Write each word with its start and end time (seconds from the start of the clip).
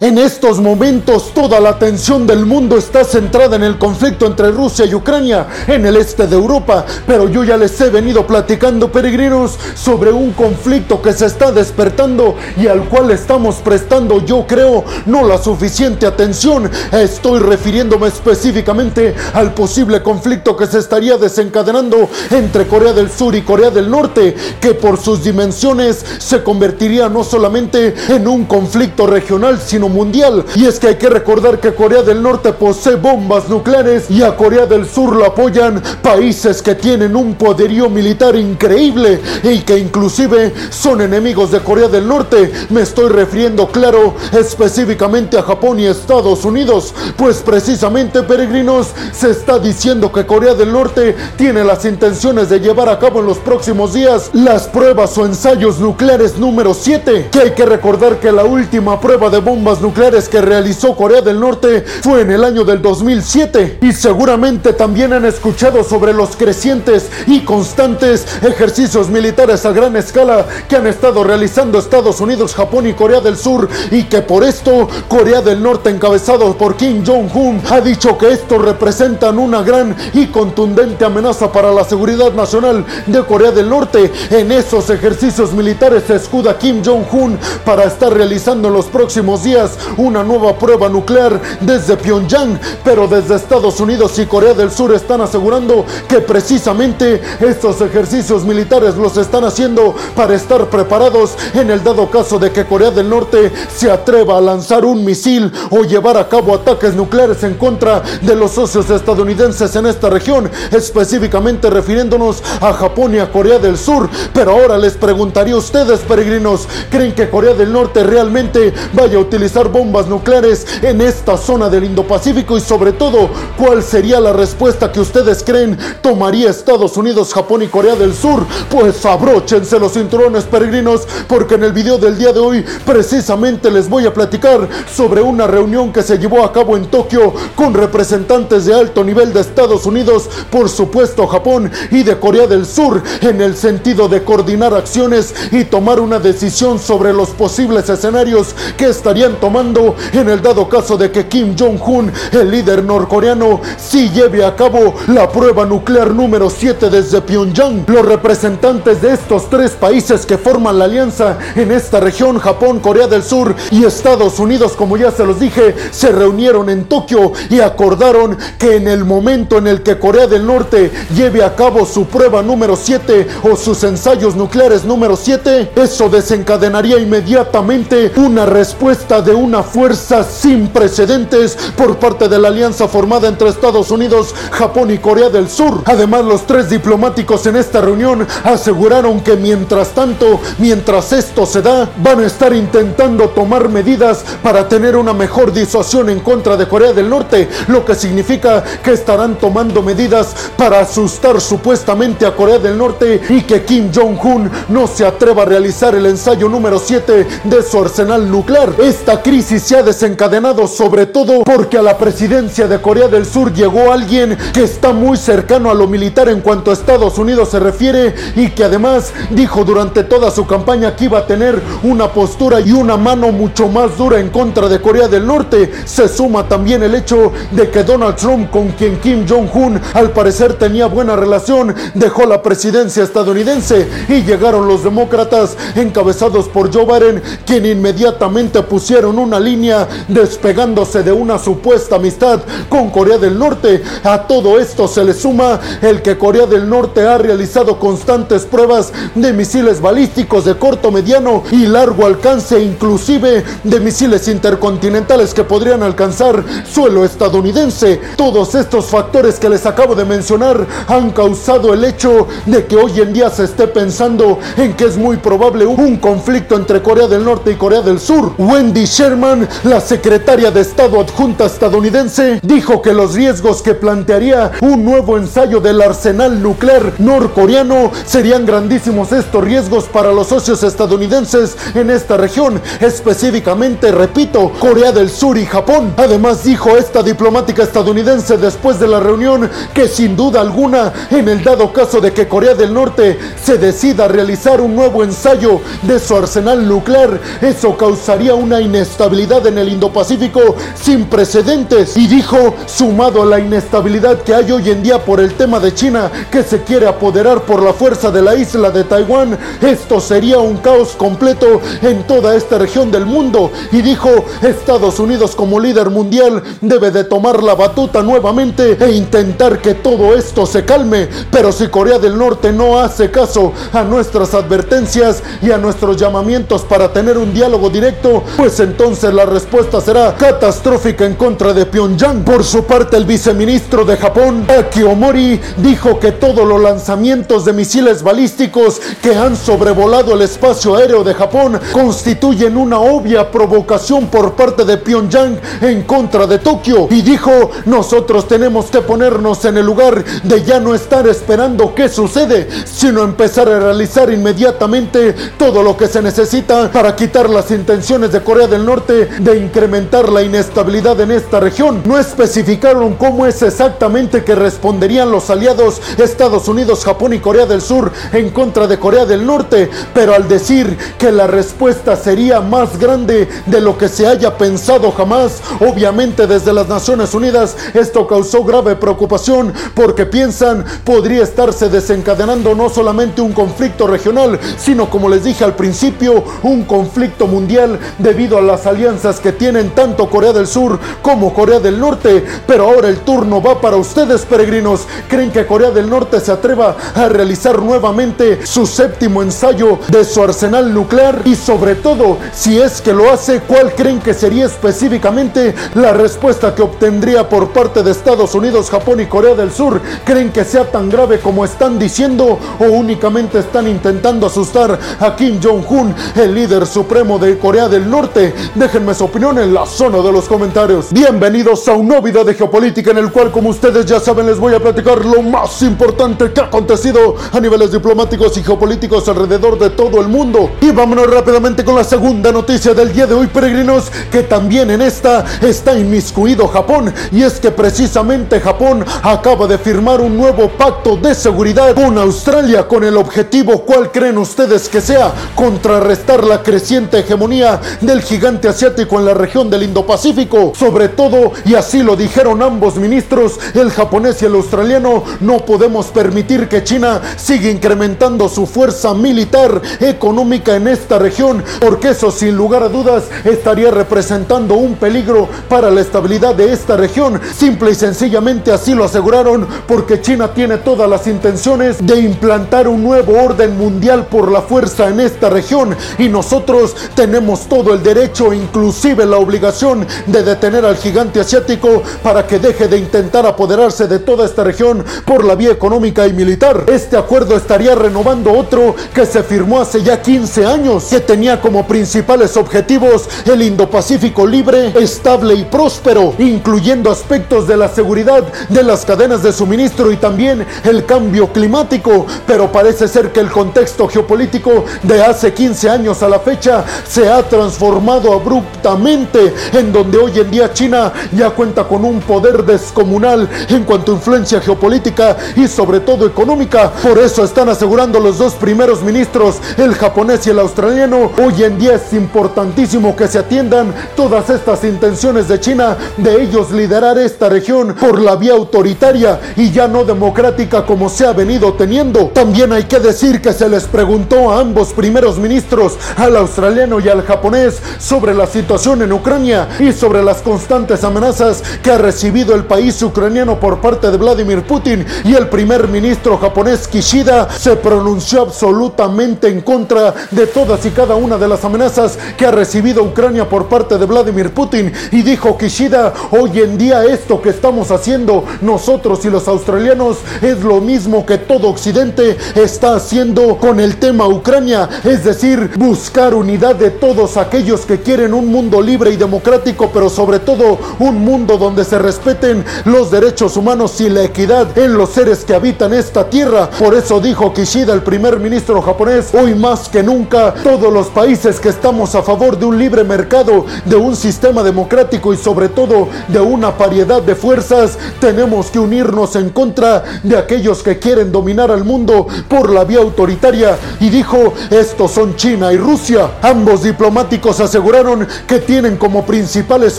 En 0.00 0.16
estos 0.16 0.60
momentos 0.60 1.34
toda 1.34 1.58
la 1.58 1.70
atención 1.70 2.24
del 2.24 2.46
mundo 2.46 2.78
está 2.78 3.02
centrada 3.02 3.56
en 3.56 3.64
el 3.64 3.78
conflicto 3.78 4.26
entre 4.26 4.52
Rusia 4.52 4.84
y 4.84 4.94
Ucrania 4.94 5.48
en 5.66 5.84
el 5.86 5.96
este 5.96 6.28
de 6.28 6.36
Europa, 6.36 6.86
pero 7.04 7.28
yo 7.28 7.42
ya 7.42 7.56
les 7.56 7.80
he 7.80 7.90
venido 7.90 8.24
platicando 8.24 8.92
peregrinos 8.92 9.58
sobre 9.74 10.12
un 10.12 10.30
conflicto 10.34 11.02
que 11.02 11.12
se 11.12 11.26
está 11.26 11.50
despertando 11.50 12.36
y 12.56 12.68
al 12.68 12.84
cual 12.84 13.10
estamos 13.10 13.56
prestando 13.56 14.24
yo 14.24 14.46
creo 14.46 14.84
no 15.06 15.26
la 15.26 15.36
suficiente 15.36 16.06
atención. 16.06 16.70
Estoy 16.92 17.40
refiriéndome 17.40 18.06
específicamente 18.06 19.16
al 19.34 19.52
posible 19.52 20.00
conflicto 20.00 20.56
que 20.56 20.68
se 20.68 20.78
estaría 20.78 21.16
desencadenando 21.16 22.08
entre 22.30 22.68
Corea 22.68 22.92
del 22.92 23.10
Sur 23.10 23.34
y 23.34 23.42
Corea 23.42 23.70
del 23.70 23.90
Norte, 23.90 24.36
que 24.60 24.74
por 24.74 24.96
sus 24.96 25.24
dimensiones 25.24 26.04
se 26.18 26.44
convertiría 26.44 27.08
no 27.08 27.24
solamente 27.24 27.96
en 28.10 28.28
un 28.28 28.44
conflicto 28.44 29.04
regional, 29.04 29.60
sino 29.60 29.87
mundial. 29.88 30.44
Y 30.54 30.66
es 30.66 30.78
que 30.78 30.88
hay 30.88 30.96
que 30.96 31.08
recordar 31.08 31.60
que 31.60 31.74
Corea 31.74 32.02
del 32.02 32.22
Norte 32.22 32.52
posee 32.52 32.96
bombas 32.96 33.48
nucleares 33.48 34.10
y 34.10 34.22
a 34.22 34.36
Corea 34.36 34.66
del 34.66 34.88
Sur 34.88 35.14
lo 35.16 35.24
apoyan 35.24 35.82
países 36.02 36.62
que 36.62 36.74
tienen 36.74 37.16
un 37.16 37.34
poderío 37.34 37.88
militar 37.88 38.36
increíble 38.36 39.20
y 39.42 39.60
que 39.60 39.78
inclusive 39.78 40.52
son 40.70 41.00
enemigos 41.00 41.50
de 41.50 41.60
Corea 41.60 41.88
del 41.88 42.06
Norte. 42.06 42.52
Me 42.70 42.82
estoy 42.82 43.08
refiriendo, 43.08 43.68
claro, 43.68 44.14
específicamente 44.32 45.38
a 45.38 45.42
Japón 45.42 45.80
y 45.80 45.86
Estados 45.86 46.44
Unidos, 46.44 46.94
pues 47.16 47.38
precisamente, 47.38 48.22
peregrinos, 48.22 48.88
se 49.12 49.30
está 49.30 49.58
diciendo 49.58 50.12
que 50.12 50.26
Corea 50.26 50.54
del 50.54 50.72
Norte 50.72 51.16
tiene 51.36 51.64
las 51.64 51.84
intenciones 51.84 52.48
de 52.48 52.60
llevar 52.60 52.88
a 52.88 52.98
cabo 52.98 53.20
en 53.20 53.26
los 53.26 53.38
próximos 53.38 53.94
días 53.94 54.30
las 54.32 54.66
pruebas 54.68 55.16
o 55.18 55.26
ensayos 55.26 55.78
nucleares 55.78 56.38
número 56.38 56.74
7, 56.74 57.28
que 57.30 57.40
hay 57.40 57.50
que 57.52 57.66
recordar 57.66 58.20
que 58.20 58.32
la 58.32 58.44
última 58.44 59.00
prueba 59.00 59.30
de 59.30 59.38
bombas 59.38 59.77
nucleares 59.80 60.28
que 60.28 60.40
realizó 60.40 60.96
Corea 60.96 61.20
del 61.20 61.40
Norte 61.40 61.84
fue 62.02 62.22
en 62.22 62.30
el 62.30 62.44
año 62.44 62.64
del 62.64 62.82
2007 62.82 63.78
y 63.82 63.92
seguramente 63.92 64.72
también 64.72 65.12
han 65.12 65.24
escuchado 65.24 65.84
sobre 65.84 66.12
los 66.12 66.36
crecientes 66.36 67.08
y 67.26 67.40
constantes 67.40 68.26
ejercicios 68.42 69.08
militares 69.08 69.64
a 69.66 69.72
gran 69.72 69.96
escala 69.96 70.46
que 70.68 70.76
han 70.76 70.86
estado 70.86 71.24
realizando 71.24 71.78
Estados 71.78 72.20
Unidos, 72.20 72.54
Japón 72.54 72.86
y 72.86 72.94
Corea 72.94 73.20
del 73.20 73.36
Sur 73.36 73.68
y 73.90 74.04
que 74.04 74.22
por 74.22 74.44
esto 74.44 74.88
Corea 75.08 75.40
del 75.40 75.62
Norte 75.62 75.90
encabezado 75.90 76.56
por 76.56 76.76
Kim 76.76 77.04
Jong-un 77.04 77.60
ha 77.70 77.80
dicho 77.80 78.16
que 78.16 78.32
estos 78.32 78.62
representan 78.62 79.38
una 79.38 79.62
gran 79.62 79.96
y 80.14 80.26
contundente 80.26 81.04
amenaza 81.04 81.50
para 81.50 81.72
la 81.72 81.84
seguridad 81.84 82.32
nacional 82.32 82.84
de 83.06 83.22
Corea 83.24 83.50
del 83.50 83.68
Norte. 83.68 84.12
En 84.30 84.52
esos 84.52 84.90
ejercicios 84.90 85.52
militares 85.52 86.04
se 86.06 86.16
escuda 86.16 86.58
Kim 86.58 86.82
Jong-un 86.84 87.38
para 87.64 87.84
estar 87.84 88.12
realizando 88.12 88.68
en 88.68 88.74
los 88.74 88.86
próximos 88.86 89.42
días 89.42 89.67
una 89.96 90.22
nueva 90.22 90.58
prueba 90.58 90.88
nuclear 90.88 91.40
desde 91.60 91.96
Pyongyang, 91.96 92.58
pero 92.84 93.06
desde 93.06 93.36
Estados 93.36 93.80
Unidos 93.80 94.18
y 94.18 94.26
Corea 94.26 94.54
del 94.54 94.70
Sur 94.70 94.94
están 94.94 95.20
asegurando 95.20 95.84
que 96.08 96.20
precisamente 96.20 97.20
estos 97.40 97.80
ejercicios 97.80 98.44
militares 98.44 98.96
los 98.96 99.16
están 99.16 99.44
haciendo 99.44 99.94
para 100.14 100.34
estar 100.34 100.68
preparados 100.70 101.36
en 101.54 101.70
el 101.70 101.82
dado 101.82 102.10
caso 102.10 102.38
de 102.38 102.52
que 102.52 102.64
Corea 102.64 102.90
del 102.90 103.08
Norte 103.08 103.52
se 103.74 103.90
atreva 103.90 104.38
a 104.38 104.40
lanzar 104.40 104.84
un 104.84 105.04
misil 105.04 105.52
o 105.70 105.82
llevar 105.82 106.16
a 106.16 106.28
cabo 106.28 106.54
ataques 106.54 106.94
nucleares 106.94 107.42
en 107.42 107.54
contra 107.54 108.02
de 108.22 108.36
los 108.36 108.52
socios 108.52 108.90
estadounidenses 108.90 109.74
en 109.76 109.86
esta 109.86 110.10
región, 110.10 110.50
específicamente 110.70 111.70
refiriéndonos 111.70 112.42
a 112.60 112.72
Japón 112.72 113.14
y 113.14 113.18
a 113.18 113.30
Corea 113.30 113.58
del 113.58 113.76
Sur. 113.78 114.08
Pero 114.32 114.52
ahora 114.52 114.78
les 114.78 114.94
preguntaría 114.94 115.54
a 115.54 115.58
ustedes, 115.58 116.00
peregrinos, 116.00 116.68
¿creen 116.90 117.14
que 117.14 117.30
Corea 117.30 117.54
del 117.54 117.72
Norte 117.72 118.02
realmente 118.04 118.72
vaya 118.92 119.16
a 119.16 119.20
utilizar 119.20 119.57
bombas 119.66 120.06
nucleares 120.06 120.64
en 120.82 121.00
esta 121.00 121.36
zona 121.36 121.68
del 121.68 121.82
Indo-Pacífico 121.82 122.56
y 122.56 122.60
sobre 122.60 122.92
todo, 122.92 123.28
¿cuál 123.56 123.82
sería 123.82 124.20
la 124.20 124.32
respuesta 124.32 124.92
que 124.92 125.00
ustedes 125.00 125.42
creen 125.42 125.76
tomaría 126.00 126.50
Estados 126.50 126.96
Unidos, 126.96 127.34
Japón 127.34 127.62
y 127.62 127.66
Corea 127.66 127.96
del 127.96 128.14
Sur? 128.14 128.46
Pues 128.70 129.04
abróchense 129.04 129.80
los 129.80 129.94
cinturones 129.94 130.44
peregrinos 130.44 131.08
porque 131.26 131.56
en 131.56 131.64
el 131.64 131.72
video 131.72 131.98
del 131.98 132.16
día 132.16 132.32
de 132.32 132.38
hoy 132.38 132.64
precisamente 132.86 133.68
les 133.68 133.88
voy 133.88 134.06
a 134.06 134.14
platicar 134.14 134.68
sobre 134.94 135.20
una 135.20 135.48
reunión 135.48 135.92
que 135.92 136.04
se 136.04 136.18
llevó 136.18 136.44
a 136.44 136.52
cabo 136.52 136.76
en 136.76 136.86
Tokio 136.86 137.34
con 137.56 137.74
representantes 137.74 138.66
de 138.66 138.74
alto 138.74 139.02
nivel 139.02 139.32
de 139.32 139.40
Estados 139.40 139.86
Unidos, 139.86 140.28
por 140.52 140.68
supuesto 140.68 141.26
Japón 141.26 141.72
y 141.90 142.04
de 142.04 142.16
Corea 142.16 142.46
del 142.46 142.64
Sur 142.64 143.02
en 143.22 143.40
el 143.40 143.56
sentido 143.56 144.08
de 144.08 144.22
coordinar 144.22 144.72
acciones 144.72 145.34
y 145.50 145.64
tomar 145.64 145.98
una 145.98 146.20
decisión 146.20 146.78
sobre 146.78 147.12
los 147.12 147.30
posibles 147.30 147.88
escenarios 147.88 148.54
que 148.76 148.86
estarían 148.86 149.34
tomando 149.40 149.47
tomando 149.48 149.96
en 150.12 150.28
el 150.28 150.42
dado 150.42 150.68
caso 150.68 150.98
de 150.98 151.10
que 151.10 151.26
Kim 151.26 151.56
Jong-un, 151.58 152.12
el 152.32 152.50
líder 152.50 152.84
norcoreano, 152.84 153.62
sí 153.78 154.10
lleve 154.10 154.44
a 154.44 154.54
cabo 154.54 154.94
la 155.06 155.26
prueba 155.32 155.64
nuclear 155.64 156.10
número 156.10 156.50
7 156.50 156.90
desde 156.90 157.22
Pyongyang. 157.22 157.86
Los 157.86 158.04
representantes 158.04 159.00
de 159.00 159.14
estos 159.14 159.48
tres 159.48 159.70
países 159.70 160.26
que 160.26 160.36
forman 160.36 160.78
la 160.78 160.84
alianza 160.84 161.38
en 161.54 161.72
esta 161.72 161.98
región, 161.98 162.38
Japón, 162.38 162.80
Corea 162.80 163.06
del 163.06 163.22
Sur 163.22 163.54
y 163.70 163.86
Estados 163.86 164.38
Unidos, 164.38 164.72
como 164.76 164.98
ya 164.98 165.10
se 165.10 165.24
los 165.24 165.40
dije, 165.40 165.74
se 165.92 166.12
reunieron 166.12 166.68
en 166.68 166.84
Tokio 166.84 167.32
y 167.48 167.60
acordaron 167.60 168.36
que 168.58 168.76
en 168.76 168.86
el 168.86 169.06
momento 169.06 169.56
en 169.56 169.66
el 169.66 169.82
que 169.82 169.98
Corea 169.98 170.26
del 170.26 170.44
Norte 170.44 170.92
lleve 171.16 171.42
a 171.42 171.56
cabo 171.56 171.86
su 171.86 172.04
prueba 172.04 172.42
número 172.42 172.76
7 172.76 173.28
o 173.50 173.56
sus 173.56 173.82
ensayos 173.82 174.36
nucleares 174.36 174.84
número 174.84 175.16
7, 175.16 175.70
eso 175.74 176.10
desencadenaría 176.10 176.98
inmediatamente 176.98 178.12
una 178.16 178.44
respuesta 178.44 179.22
de 179.22 179.37
una 179.38 179.62
fuerza 179.62 180.24
sin 180.24 180.68
precedentes 180.68 181.56
por 181.76 181.96
parte 181.98 182.28
de 182.28 182.38
la 182.38 182.48
alianza 182.48 182.88
formada 182.88 183.28
entre 183.28 183.48
Estados 183.48 183.90
Unidos, 183.90 184.34
Japón 184.50 184.90
y 184.90 184.98
Corea 184.98 185.28
del 185.28 185.48
Sur. 185.48 185.82
Además, 185.86 186.24
los 186.24 186.46
tres 186.46 186.70
diplomáticos 186.70 187.46
en 187.46 187.56
esta 187.56 187.80
reunión 187.80 188.26
aseguraron 188.44 189.20
que 189.20 189.36
mientras 189.36 189.90
tanto, 189.90 190.40
mientras 190.58 191.12
esto 191.12 191.46
se 191.46 191.62
da, 191.62 191.88
van 192.02 192.20
a 192.20 192.26
estar 192.26 192.52
intentando 192.52 193.28
tomar 193.30 193.68
medidas 193.68 194.24
para 194.42 194.68
tener 194.68 194.96
una 194.96 195.12
mejor 195.12 195.52
disuasión 195.52 196.10
en 196.10 196.20
contra 196.20 196.56
de 196.56 196.68
Corea 196.68 196.92
del 196.92 197.08
Norte, 197.08 197.48
lo 197.68 197.84
que 197.84 197.94
significa 197.94 198.62
que 198.82 198.92
estarán 198.92 199.36
tomando 199.36 199.82
medidas 199.82 200.34
para 200.56 200.80
asustar 200.80 201.40
supuestamente 201.40 202.26
a 202.26 202.34
Corea 202.34 202.58
del 202.58 202.76
Norte 202.76 203.20
y 203.28 203.42
que 203.42 203.64
Kim 203.64 203.90
Jong-un 203.94 204.50
no 204.68 204.86
se 204.86 205.04
atreva 205.04 205.42
a 205.42 205.46
realizar 205.46 205.94
el 205.94 206.06
ensayo 206.06 206.48
número 206.48 206.78
7 206.78 207.26
de 207.44 207.62
su 207.62 207.78
arsenal 207.78 208.30
nuclear. 208.30 208.72
Esta 208.78 209.22
crisis 209.28 209.62
se 209.64 209.76
ha 209.76 209.82
desencadenado 209.82 210.66
sobre 210.66 211.04
todo 211.04 211.44
porque 211.44 211.76
a 211.76 211.82
la 211.82 211.98
presidencia 211.98 212.66
de 212.66 212.80
Corea 212.80 213.08
del 213.08 213.26
Sur 213.26 213.52
llegó 213.52 213.92
alguien 213.92 214.38
que 214.54 214.62
está 214.62 214.94
muy 214.94 215.18
cercano 215.18 215.70
a 215.70 215.74
lo 215.74 215.86
militar 215.86 216.30
en 216.30 216.40
cuanto 216.40 216.70
a 216.70 216.72
Estados 216.72 217.18
Unidos 217.18 217.50
se 217.50 217.60
refiere 217.60 218.14
y 218.36 218.48
que 218.48 218.64
además 218.64 219.12
dijo 219.28 219.66
durante 219.66 220.02
toda 220.04 220.30
su 220.30 220.46
campaña 220.46 220.96
que 220.96 221.04
iba 221.04 221.18
a 221.18 221.26
tener 221.26 221.60
una 221.82 222.10
postura 222.10 222.60
y 222.60 222.72
una 222.72 222.96
mano 222.96 223.30
mucho 223.30 223.68
más 223.68 223.98
dura 223.98 224.18
en 224.18 224.30
contra 224.30 224.66
de 224.66 224.80
Corea 224.80 225.08
del 225.08 225.26
Norte. 225.26 225.72
Se 225.84 226.08
suma 226.08 226.48
también 226.48 226.82
el 226.82 226.94
hecho 226.94 227.30
de 227.50 227.68
que 227.68 227.84
Donald 227.84 228.16
Trump, 228.16 228.50
con 228.50 228.68
quien 228.68 228.98
Kim 228.98 229.26
Jong-un 229.28 229.78
al 229.92 230.10
parecer 230.12 230.54
tenía 230.54 230.86
buena 230.86 231.16
relación, 231.16 231.74
dejó 231.92 232.24
la 232.24 232.42
presidencia 232.42 233.02
estadounidense 233.02 233.86
y 234.08 234.22
llegaron 234.22 234.66
los 234.66 234.84
demócratas 234.84 235.54
encabezados 235.74 236.48
por 236.48 236.72
Joe 236.72 236.86
Biden, 236.86 237.22
quien 237.44 237.66
inmediatamente 237.66 238.62
pusieron 238.62 239.17
una 239.18 239.40
línea 239.40 239.88
despegándose 240.08 241.02
de 241.02 241.12
una 241.12 241.38
supuesta 241.38 241.96
amistad 241.96 242.40
con 242.68 242.90
Corea 242.90 243.18
del 243.18 243.38
Norte. 243.38 243.82
A 244.04 244.22
todo 244.22 244.58
esto 244.58 244.88
se 244.88 245.04
le 245.04 245.14
suma 245.14 245.60
el 245.82 246.02
que 246.02 246.18
Corea 246.18 246.46
del 246.46 246.68
Norte 246.68 247.06
ha 247.06 247.18
realizado 247.18 247.78
constantes 247.78 248.44
pruebas 248.44 248.92
de 249.14 249.32
misiles 249.32 249.80
balísticos 249.80 250.44
de 250.44 250.56
corto, 250.56 250.90
mediano 250.90 251.42
y 251.50 251.66
largo 251.66 252.06
alcance, 252.06 252.60
inclusive 252.60 253.44
de 253.64 253.80
misiles 253.80 254.28
intercontinentales 254.28 255.34
que 255.34 255.44
podrían 255.44 255.82
alcanzar 255.82 256.44
suelo 256.70 257.04
estadounidense. 257.04 258.00
Todos 258.16 258.54
estos 258.54 258.86
factores 258.86 259.38
que 259.38 259.48
les 259.48 259.66
acabo 259.66 259.94
de 259.94 260.04
mencionar 260.04 260.66
han 260.86 261.10
causado 261.10 261.74
el 261.74 261.84
hecho 261.84 262.26
de 262.46 262.66
que 262.66 262.76
hoy 262.76 263.00
en 263.00 263.12
día 263.12 263.30
se 263.30 263.44
esté 263.44 263.66
pensando 263.66 264.38
en 264.56 264.74
que 264.74 264.84
es 264.84 264.96
muy 264.96 265.16
probable 265.16 265.66
un 265.66 265.96
conflicto 265.96 266.56
entre 266.56 266.82
Corea 266.82 267.06
del 267.06 267.24
Norte 267.24 267.52
y 267.52 267.56
Corea 267.56 267.82
del 267.82 268.00
Sur. 268.00 268.32
Wendy 268.38 268.86
Sherman, 268.98 269.48
la 269.62 269.80
secretaria 269.80 270.50
de 270.50 270.60
Estado 270.60 271.00
adjunta 271.00 271.46
estadounidense, 271.46 272.40
dijo 272.42 272.82
que 272.82 272.92
los 272.92 273.14
riesgos 273.14 273.62
que 273.62 273.74
plantearía 273.74 274.50
un 274.60 274.84
nuevo 274.84 275.16
ensayo 275.16 275.60
del 275.60 275.80
arsenal 275.80 276.42
nuclear 276.42 276.94
norcoreano 276.98 277.92
serían 278.04 278.44
grandísimos 278.44 279.12
estos 279.12 279.44
riesgos 279.44 279.84
para 279.84 280.10
los 280.10 280.26
socios 280.26 280.64
estadounidenses 280.64 281.56
en 281.76 281.90
esta 281.90 282.16
región, 282.16 282.60
específicamente, 282.80 283.92
repito, 283.92 284.50
Corea 284.58 284.90
del 284.90 285.10
Sur 285.10 285.38
y 285.38 285.46
Japón. 285.46 285.94
Además 285.96 286.42
dijo 286.42 286.76
esta 286.76 287.00
diplomática 287.00 287.62
estadounidense 287.62 288.36
después 288.36 288.80
de 288.80 288.88
la 288.88 288.98
reunión 288.98 289.48
que 289.74 289.86
sin 289.86 290.16
duda 290.16 290.40
alguna, 290.40 290.92
en 291.12 291.28
el 291.28 291.44
dado 291.44 291.72
caso 291.72 292.00
de 292.00 292.12
que 292.12 292.26
Corea 292.26 292.54
del 292.54 292.74
Norte 292.74 293.16
se 293.40 293.58
decida 293.58 294.08
realizar 294.08 294.60
un 294.60 294.74
nuevo 294.74 295.04
ensayo 295.04 295.60
de 295.82 296.00
su 296.00 296.16
arsenal 296.16 296.66
nuclear, 296.66 297.20
eso 297.40 297.76
causaría 297.76 298.34
una 298.34 298.60
inestabilidad 298.60 298.87
inestabilidad 298.88 299.46
en 299.46 299.58
el 299.58 299.68
Indo-Pacífico 299.68 300.56
sin 300.74 301.04
precedentes. 301.04 301.94
Y 301.98 302.06
dijo, 302.06 302.54
sumado 302.64 303.22
a 303.22 303.26
la 303.26 303.38
inestabilidad 303.38 304.22
que 304.22 304.34
hay 304.34 304.50
hoy 304.50 304.70
en 304.70 304.82
día 304.82 305.04
por 305.04 305.20
el 305.20 305.34
tema 305.34 305.60
de 305.60 305.74
China, 305.74 306.10
que 306.30 306.42
se 306.42 306.62
quiere 306.62 306.86
apoderar 306.86 307.42
por 307.42 307.62
la 307.62 307.74
fuerza 307.74 308.10
de 308.10 308.22
la 308.22 308.34
isla 308.34 308.70
de 308.70 308.84
Taiwán, 308.84 309.38
esto 309.60 310.00
sería 310.00 310.38
un 310.38 310.56
caos 310.56 310.94
completo 310.96 311.60
en 311.82 312.04
toda 312.04 312.34
esta 312.34 312.56
región 312.56 312.90
del 312.90 313.04
mundo. 313.04 313.52
Y 313.72 313.82
dijo, 313.82 314.08
Estados 314.40 314.98
Unidos 314.98 315.36
como 315.36 315.60
líder 315.60 315.90
mundial 315.90 316.42
debe 316.62 316.90
de 316.90 317.04
tomar 317.04 317.42
la 317.42 317.54
batuta 317.54 318.02
nuevamente 318.02 318.78
e 318.80 318.92
intentar 318.92 319.60
que 319.60 319.74
todo 319.74 320.16
esto 320.16 320.46
se 320.46 320.64
calme. 320.64 321.08
Pero 321.30 321.52
si 321.52 321.68
Corea 321.68 321.98
del 321.98 322.16
Norte 322.16 322.52
no 322.52 322.78
hace 322.78 323.10
caso 323.10 323.52
a 323.70 323.82
nuestras 323.82 324.32
advertencias 324.32 325.22
y 325.42 325.50
a 325.50 325.58
nuestros 325.58 325.98
llamamientos 325.98 326.62
para 326.62 326.90
tener 326.90 327.18
un 327.18 327.34
diálogo 327.34 327.68
directo, 327.68 328.22
pues 328.38 328.58
entonces 328.60 328.77
la 328.78 329.26
respuesta 329.26 329.80
será 329.80 330.14
catastrófica 330.14 331.04
en 331.04 331.14
contra 331.14 331.52
de 331.52 331.66
Pyongyang. 331.66 332.24
Por 332.24 332.44
su 332.44 332.64
parte, 332.64 332.96
el 332.96 333.04
viceministro 333.04 333.84
de 333.84 333.96
Japón, 333.96 334.46
Akiomori, 334.48 335.40
dijo 335.56 335.98
que 335.98 336.12
todos 336.12 336.46
los 336.46 336.60
lanzamientos 336.60 337.44
de 337.44 337.52
misiles 337.52 338.04
balísticos 338.04 338.80
que 339.02 339.16
han 339.16 339.36
sobrevolado 339.36 340.14
el 340.14 340.22
espacio 340.22 340.76
aéreo 340.76 341.02
de 341.02 341.12
Japón 341.12 341.60
constituyen 341.72 342.56
una 342.56 342.78
obvia 342.78 343.30
provocación 343.32 344.06
por 344.06 344.34
parte 344.34 344.64
de 344.64 344.78
Pyongyang 344.78 345.38
en 345.60 345.82
contra 345.82 346.28
de 346.28 346.38
Tokio. 346.38 346.86
Y 346.88 347.02
dijo, 347.02 347.50
nosotros 347.66 348.26
tenemos 348.26 348.66
que 348.66 348.80
ponernos 348.80 349.44
en 349.44 349.58
el 349.58 349.66
lugar 349.66 350.02
de 350.22 350.44
ya 350.44 350.60
no 350.60 350.74
estar 350.74 351.06
esperando 351.08 351.74
qué 351.74 351.88
sucede, 351.88 352.48
sino 352.64 353.02
empezar 353.02 353.48
a 353.48 353.58
realizar 353.58 354.10
inmediatamente 354.10 355.14
todo 355.36 355.62
lo 355.62 355.76
que 355.76 355.88
se 355.88 356.00
necesita 356.00 356.70
para 356.70 356.96
quitar 356.96 357.28
las 357.28 357.50
intenciones 357.50 358.12
de 358.12 358.22
Corea 358.22 358.46
del 358.46 358.64
Norte 358.64 358.67
de 358.68 359.38
incrementar 359.38 360.10
la 360.10 360.22
inestabilidad 360.22 361.00
en 361.00 361.10
esta 361.10 361.40
región. 361.40 361.80
No 361.86 361.96
especificaron 361.96 362.96
cómo 362.96 363.24
es 363.24 363.40
exactamente 363.40 364.24
que 364.24 364.34
responderían 364.34 365.10
los 365.10 365.30
aliados 365.30 365.80
Estados 365.96 366.48
Unidos, 366.48 366.84
Japón 366.84 367.14
y 367.14 367.18
Corea 367.18 367.46
del 367.46 367.62
Sur 367.62 367.90
en 368.12 368.28
contra 368.28 368.66
de 368.66 368.78
Corea 368.78 369.06
del 369.06 369.24
Norte, 369.24 369.70
pero 369.94 370.14
al 370.14 370.28
decir 370.28 370.76
que 370.98 371.10
la 371.10 371.26
respuesta 371.26 371.96
sería 371.96 372.42
más 372.42 372.78
grande 372.78 373.26
de 373.46 373.60
lo 373.62 373.78
que 373.78 373.88
se 373.88 374.06
haya 374.06 374.36
pensado 374.36 374.92
jamás, 374.92 375.40
obviamente 375.60 376.26
desde 376.26 376.52
las 376.52 376.68
Naciones 376.68 377.14
Unidas 377.14 377.56
esto 377.72 378.06
causó 378.06 378.44
grave 378.44 378.76
preocupación 378.76 379.54
porque 379.72 380.04
piensan 380.04 380.62
podría 380.84 381.22
estarse 381.22 381.70
desencadenando 381.70 382.54
no 382.54 382.68
solamente 382.68 383.22
un 383.22 383.32
conflicto 383.32 383.86
regional, 383.86 384.38
sino 384.58 384.90
como 384.90 385.08
les 385.08 385.24
dije 385.24 385.42
al 385.42 385.56
principio, 385.56 386.22
un 386.42 386.64
conflicto 386.64 387.26
mundial 387.26 387.78
debido 387.96 388.36
a 388.36 388.42
las 388.58 388.66
alianzas 388.66 389.20
que 389.20 389.30
tienen 389.30 389.70
tanto 389.70 390.10
Corea 390.10 390.32
del 390.32 390.48
Sur 390.48 390.80
como 391.00 391.32
Corea 391.32 391.60
del 391.60 391.78
Norte. 391.78 392.24
Pero 392.44 392.64
ahora 392.64 392.88
el 392.88 392.98
turno 393.00 393.40
va 393.40 393.60
para 393.60 393.76
ustedes, 393.76 394.22
peregrinos. 394.22 394.80
¿Creen 395.06 395.30
que 395.30 395.46
Corea 395.46 395.70
del 395.70 395.88
Norte 395.88 396.18
se 396.18 396.32
atreva 396.32 396.76
a 396.94 397.08
realizar 397.08 397.62
nuevamente 397.62 398.44
su 398.44 398.66
séptimo 398.66 399.22
ensayo 399.22 399.78
de 399.88 400.04
su 400.04 400.20
arsenal 400.22 400.74
nuclear? 400.74 401.22
Y 401.24 401.36
sobre 401.36 401.76
todo, 401.76 402.18
si 402.32 402.60
es 402.60 402.80
que 402.80 402.92
lo 402.92 403.12
hace, 403.12 403.40
¿cuál 403.40 403.72
creen 403.76 404.00
que 404.00 404.12
sería 404.12 404.46
específicamente 404.46 405.54
la 405.74 405.92
respuesta 405.92 406.52
que 406.52 406.62
obtendría 406.62 407.28
por 407.28 407.50
parte 407.50 407.84
de 407.84 407.92
Estados 407.92 408.34
Unidos, 408.34 408.70
Japón 408.70 409.00
y 409.00 409.06
Corea 409.06 409.36
del 409.36 409.52
Sur? 409.52 409.80
¿Creen 410.04 410.32
que 410.32 410.44
sea 410.44 410.64
tan 410.64 410.90
grave 410.90 411.20
como 411.20 411.44
están 411.44 411.78
diciendo 411.78 412.40
o 412.58 412.64
únicamente 412.64 413.38
están 413.38 413.68
intentando 413.68 414.26
asustar 414.26 414.76
a 414.98 415.14
Kim 415.14 415.38
Jong-un, 415.40 415.94
el 416.16 416.34
líder 416.34 416.66
supremo 416.66 417.20
de 417.20 417.38
Corea 417.38 417.68
del 417.68 417.88
Norte? 417.88 418.34
Déjenme 418.54 418.94
su 418.94 419.04
opinión 419.04 419.38
en 419.38 419.52
la 419.52 419.66
zona 419.66 419.98
de 419.98 420.10
los 420.10 420.26
comentarios. 420.26 420.86
Bienvenidos 420.90 421.68
a 421.68 421.74
un 421.74 421.86
nuevo 421.86 422.02
video 422.02 422.24
de 422.24 422.34
geopolítica 422.34 422.90
en 422.90 422.98
el 422.98 423.12
cual, 423.12 423.30
como 423.30 423.50
ustedes 423.50 423.84
ya 423.86 424.00
saben, 424.00 424.26
les 424.26 424.38
voy 424.38 424.54
a 424.54 424.60
platicar 424.60 425.04
lo 425.04 425.22
más 425.22 425.62
importante 425.62 426.32
que 426.32 426.40
ha 426.40 426.44
acontecido 426.44 427.16
a 427.32 427.40
niveles 427.40 427.72
diplomáticos 427.72 428.36
y 428.38 428.42
geopolíticos 428.42 429.08
alrededor 429.08 429.58
de 429.58 429.70
todo 429.70 430.00
el 430.00 430.08
mundo. 430.08 430.50
Y 430.60 430.70
vámonos 430.70 431.08
rápidamente 431.08 431.64
con 431.64 431.74
la 431.74 431.84
segunda 431.84 432.32
noticia 432.32 432.74
del 432.74 432.92
día 432.92 433.06
de 433.06 433.14
hoy, 433.14 433.26
peregrinos, 433.26 433.90
que 434.10 434.22
también 434.22 434.70
en 434.70 434.82
esta 434.82 435.24
está 435.42 435.78
inmiscuido 435.78 436.48
Japón. 436.48 436.92
Y 437.12 437.22
es 437.22 437.40
que 437.40 437.50
precisamente 437.50 438.40
Japón 438.40 438.84
acaba 439.02 439.46
de 439.46 439.58
firmar 439.58 440.00
un 440.00 440.16
nuevo 440.16 440.48
pacto 440.48 440.96
de 440.96 441.14
seguridad 441.14 441.74
con 441.74 441.98
Australia 441.98 442.66
con 442.66 442.84
el 442.84 442.96
objetivo, 442.96 443.64
¿cuál 443.64 443.92
creen 443.92 444.18
ustedes 444.18 444.68
que 444.68 444.80
sea? 444.80 445.12
Contrarrestar 445.34 446.24
la 446.24 446.42
creciente 446.42 447.00
hegemonía 447.00 447.60
del 447.80 448.00
gigante 448.02 448.37
asiático 448.46 448.98
en 448.98 449.06
la 449.06 449.14
región 449.14 449.50
del 449.50 449.64
Indo-Pacífico. 449.64 450.52
Sobre 450.54 450.88
todo, 450.88 451.32
y 451.44 451.54
así 451.54 451.82
lo 451.82 451.96
dijeron 451.96 452.42
ambos 452.42 452.76
ministros, 452.76 453.40
el 453.54 453.70
japonés 453.70 454.22
y 454.22 454.26
el 454.26 454.34
australiano, 454.34 455.02
no 455.20 455.38
podemos 455.38 455.86
permitir 455.86 456.48
que 456.48 456.62
China 456.62 457.00
siga 457.16 457.50
incrementando 457.50 458.28
su 458.28 458.46
fuerza 458.46 458.94
militar, 458.94 459.60
económica 459.80 460.54
en 460.54 460.68
esta 460.68 460.98
región, 460.98 461.42
porque 461.58 461.90
eso 461.90 462.10
sin 462.10 462.36
lugar 462.36 462.62
a 462.62 462.68
dudas 462.68 463.04
estaría 463.24 463.70
representando 463.70 464.54
un 464.54 464.74
peligro 464.74 465.28
para 465.48 465.70
la 465.70 465.80
estabilidad 465.80 466.34
de 466.34 466.52
esta 466.52 466.76
región. 466.76 467.20
Simple 467.34 467.70
y 467.70 467.74
sencillamente 467.74 468.52
así 468.52 468.74
lo 468.74 468.84
aseguraron, 468.84 469.46
porque 469.66 470.00
China 470.00 470.34
tiene 470.34 470.58
todas 470.58 470.88
las 470.88 471.06
intenciones 471.06 471.84
de 471.84 471.98
implantar 472.00 472.68
un 472.68 472.82
nuevo 472.82 473.20
orden 473.22 473.56
mundial 473.56 474.06
por 474.06 474.30
la 474.30 474.42
fuerza 474.42 474.88
en 474.88 475.00
esta 475.00 475.30
región 475.30 475.76
y 475.98 476.08
nosotros 476.08 476.74
tenemos 476.94 477.48
todo 477.48 477.72
el 477.72 477.82
derecho, 477.82 478.27
inclusive 478.32 479.06
la 479.06 479.18
obligación 479.18 479.86
de 480.06 480.22
detener 480.22 480.64
al 480.64 480.76
gigante 480.76 481.20
asiático 481.20 481.82
para 482.02 482.26
que 482.26 482.38
deje 482.38 482.68
de 482.68 482.78
intentar 482.78 483.26
apoderarse 483.26 483.86
de 483.86 483.98
toda 483.98 484.24
esta 484.24 484.44
región 484.44 484.84
por 485.04 485.24
la 485.24 485.34
vía 485.34 485.50
económica 485.50 486.06
y 486.06 486.12
militar. 486.12 486.64
Este 486.68 486.96
acuerdo 486.96 487.36
estaría 487.36 487.74
renovando 487.74 488.32
otro 488.32 488.74
que 488.94 489.06
se 489.06 489.22
firmó 489.22 489.60
hace 489.60 489.82
ya 489.82 490.00
15 490.00 490.46
años, 490.46 490.84
que 490.84 491.00
tenía 491.00 491.40
como 491.40 491.66
principales 491.66 492.36
objetivos 492.36 493.08
el 493.24 493.42
Indo-Pacífico 493.42 494.26
libre, 494.26 494.72
estable 494.80 495.34
y 495.34 495.44
próspero, 495.44 496.14
incluyendo 496.18 496.90
aspectos 496.90 497.46
de 497.46 497.56
la 497.56 497.68
seguridad 497.68 498.24
de 498.48 498.62
las 498.62 498.84
cadenas 498.84 499.22
de 499.22 499.32
suministro 499.32 499.92
y 499.92 499.96
también 499.96 500.46
el 500.64 500.84
cambio 500.84 501.32
climático. 501.32 502.06
Pero 502.26 502.50
parece 502.50 502.88
ser 502.88 503.12
que 503.12 503.20
el 503.20 503.30
contexto 503.30 503.88
geopolítico 503.88 504.64
de 504.82 505.02
hace 505.02 505.32
15 505.32 505.70
años 505.70 506.02
a 506.02 506.08
la 506.08 506.20
fecha 506.20 506.64
se 506.88 507.08
ha 507.08 507.22
transformado 507.22 508.07
abruptamente, 508.12 509.34
en 509.52 509.72
donde 509.72 509.98
hoy 509.98 510.18
en 510.18 510.30
día 510.30 510.52
China 510.52 510.92
ya 511.12 511.30
cuenta 511.30 511.64
con 511.64 511.84
un 511.84 512.00
poder 512.00 512.44
descomunal 512.44 513.28
en 513.48 513.64
cuanto 513.64 513.92
a 513.92 513.96
influencia 513.96 514.40
geopolítica 514.40 515.16
y 515.36 515.48
sobre 515.48 515.80
todo 515.80 516.06
económica. 516.06 516.70
Por 516.82 516.98
eso 516.98 517.24
están 517.24 517.48
asegurando 517.48 518.00
los 518.00 518.18
dos 518.18 518.34
primeros 518.34 518.82
ministros, 518.82 519.36
el 519.56 519.74
japonés 519.74 520.26
y 520.26 520.30
el 520.30 520.38
australiano. 520.38 521.10
Hoy 521.24 521.44
en 521.44 521.58
día 521.58 521.74
es 521.74 521.92
importantísimo 521.92 522.96
que 522.96 523.08
se 523.08 523.18
atiendan 523.18 523.74
todas 523.96 524.30
estas 524.30 524.64
intenciones 524.64 525.28
de 525.28 525.40
China 525.40 525.76
de 525.96 526.22
ellos 526.22 526.50
liderar 526.50 526.98
esta 526.98 527.28
región 527.28 527.74
por 527.74 528.00
la 528.00 528.16
vía 528.16 528.32
autoritaria 528.32 529.20
y 529.36 529.50
ya 529.50 529.68
no 529.68 529.84
democrática 529.84 530.64
como 530.64 530.88
se 530.88 531.06
ha 531.06 531.12
venido 531.12 531.52
teniendo. 531.54 532.06
También 532.08 532.52
hay 532.52 532.64
que 532.64 532.80
decir 532.80 533.20
que 533.20 533.32
se 533.32 533.48
les 533.48 533.64
preguntó 533.64 534.32
a 534.32 534.40
ambos 534.40 534.72
primeros 534.72 535.18
ministros, 535.18 535.76
al 535.96 536.16
australiano 536.16 536.80
y 536.80 536.88
al 536.88 537.02
japonés, 537.02 537.60
sobre 537.98 538.14
la 538.14 538.28
situación 538.28 538.80
en 538.82 538.92
Ucrania 538.92 539.48
y 539.58 539.72
sobre 539.72 540.04
las 540.04 540.18
constantes 540.18 540.84
amenazas 540.84 541.42
que 541.60 541.72
ha 541.72 541.78
recibido 541.78 542.32
el 542.32 542.44
país 542.44 542.80
ucraniano 542.80 543.40
por 543.40 543.60
parte 543.60 543.90
de 543.90 543.96
Vladimir 543.96 544.44
Putin. 544.44 544.86
Y 545.02 545.16
el 545.16 545.28
primer 545.28 545.66
ministro 545.66 546.16
japonés 546.16 546.68
Kishida 546.68 547.28
se 547.28 547.56
pronunció 547.56 548.22
absolutamente 548.22 549.26
en 549.26 549.40
contra 549.40 549.92
de 550.12 550.28
todas 550.28 550.64
y 550.64 550.70
cada 550.70 550.94
una 550.94 551.18
de 551.18 551.26
las 551.26 551.44
amenazas 551.44 551.98
que 552.16 552.24
ha 552.24 552.30
recibido 552.30 552.84
Ucrania 552.84 553.28
por 553.28 553.48
parte 553.48 553.76
de 553.76 553.86
Vladimir 553.86 554.32
Putin. 554.32 554.72
Y 554.92 555.02
dijo 555.02 555.36
Kishida, 555.36 555.92
hoy 556.12 556.38
en 556.38 556.56
día 556.56 556.84
esto 556.84 557.20
que 557.20 557.30
estamos 557.30 557.72
haciendo 557.72 558.22
nosotros 558.42 559.04
y 559.06 559.10
los 559.10 559.26
australianos 559.26 559.96
es 560.22 560.44
lo 560.44 560.60
mismo 560.60 561.04
que 561.04 561.18
todo 561.18 561.48
Occidente 561.48 562.16
está 562.36 562.76
haciendo 562.76 563.38
con 563.38 563.58
el 563.58 563.78
tema 563.78 564.06
Ucrania, 564.06 564.68
es 564.84 565.02
decir, 565.02 565.50
buscar 565.56 566.14
unidad 566.14 566.54
de 566.54 566.70
todos 566.70 567.16
aquellos 567.16 567.62
que 567.62 567.87
quieren 567.88 568.12
un 568.12 568.26
mundo 568.26 568.60
libre 568.60 568.90
y 568.90 568.96
democrático, 568.96 569.70
pero 569.72 569.88
sobre 569.88 570.18
todo 570.18 570.58
un 570.78 571.02
mundo 571.02 571.38
donde 571.38 571.64
se 571.64 571.78
respeten 571.78 572.44
los 572.66 572.90
derechos 572.90 573.38
humanos 573.38 573.80
y 573.80 573.88
la 573.88 574.04
equidad 574.04 574.58
en 574.58 574.74
los 574.74 574.90
seres 574.90 575.24
que 575.24 575.34
habitan 575.34 575.72
esta 575.72 576.10
tierra. 576.10 576.50
Por 576.50 576.74
eso 576.74 577.00
dijo 577.00 577.32
Kishida, 577.32 577.72
el 577.72 577.82
primer 577.82 578.20
ministro 578.20 578.60
japonés, 578.60 579.14
hoy 579.14 579.34
más 579.34 579.70
que 579.70 579.82
nunca, 579.82 580.34
todos 580.34 580.70
los 580.70 580.88
países 580.88 581.40
que 581.40 581.48
estamos 581.48 581.94
a 581.94 582.02
favor 582.02 582.38
de 582.38 582.44
un 582.44 582.58
libre 582.58 582.84
mercado, 582.84 583.46
de 583.64 583.76
un 583.76 583.96
sistema 583.96 584.42
democrático 584.42 585.14
y 585.14 585.16
sobre 585.16 585.48
todo 585.48 585.88
de 586.08 586.20
una 586.20 586.50
variedad 586.50 587.00
de 587.00 587.14
fuerzas, 587.14 587.78
tenemos 588.02 588.50
que 588.50 588.58
unirnos 588.58 589.16
en 589.16 589.30
contra 589.30 589.82
de 590.02 590.18
aquellos 590.18 590.62
que 590.62 590.78
quieren 590.78 591.10
dominar 591.10 591.50
al 591.50 591.64
mundo 591.64 592.06
por 592.28 592.52
la 592.52 592.64
vía 592.64 592.80
autoritaria. 592.80 593.56
Y 593.80 593.88
dijo, 593.88 594.34
estos 594.50 594.90
son 594.90 595.16
China 595.16 595.54
y 595.54 595.56
Rusia. 595.56 596.18
Ambos 596.20 596.62
diplomáticos 596.62 597.40
aseguraron 597.40 597.77
que 598.26 598.40
tienen 598.40 598.76
como 598.76 599.06
principales 599.06 599.78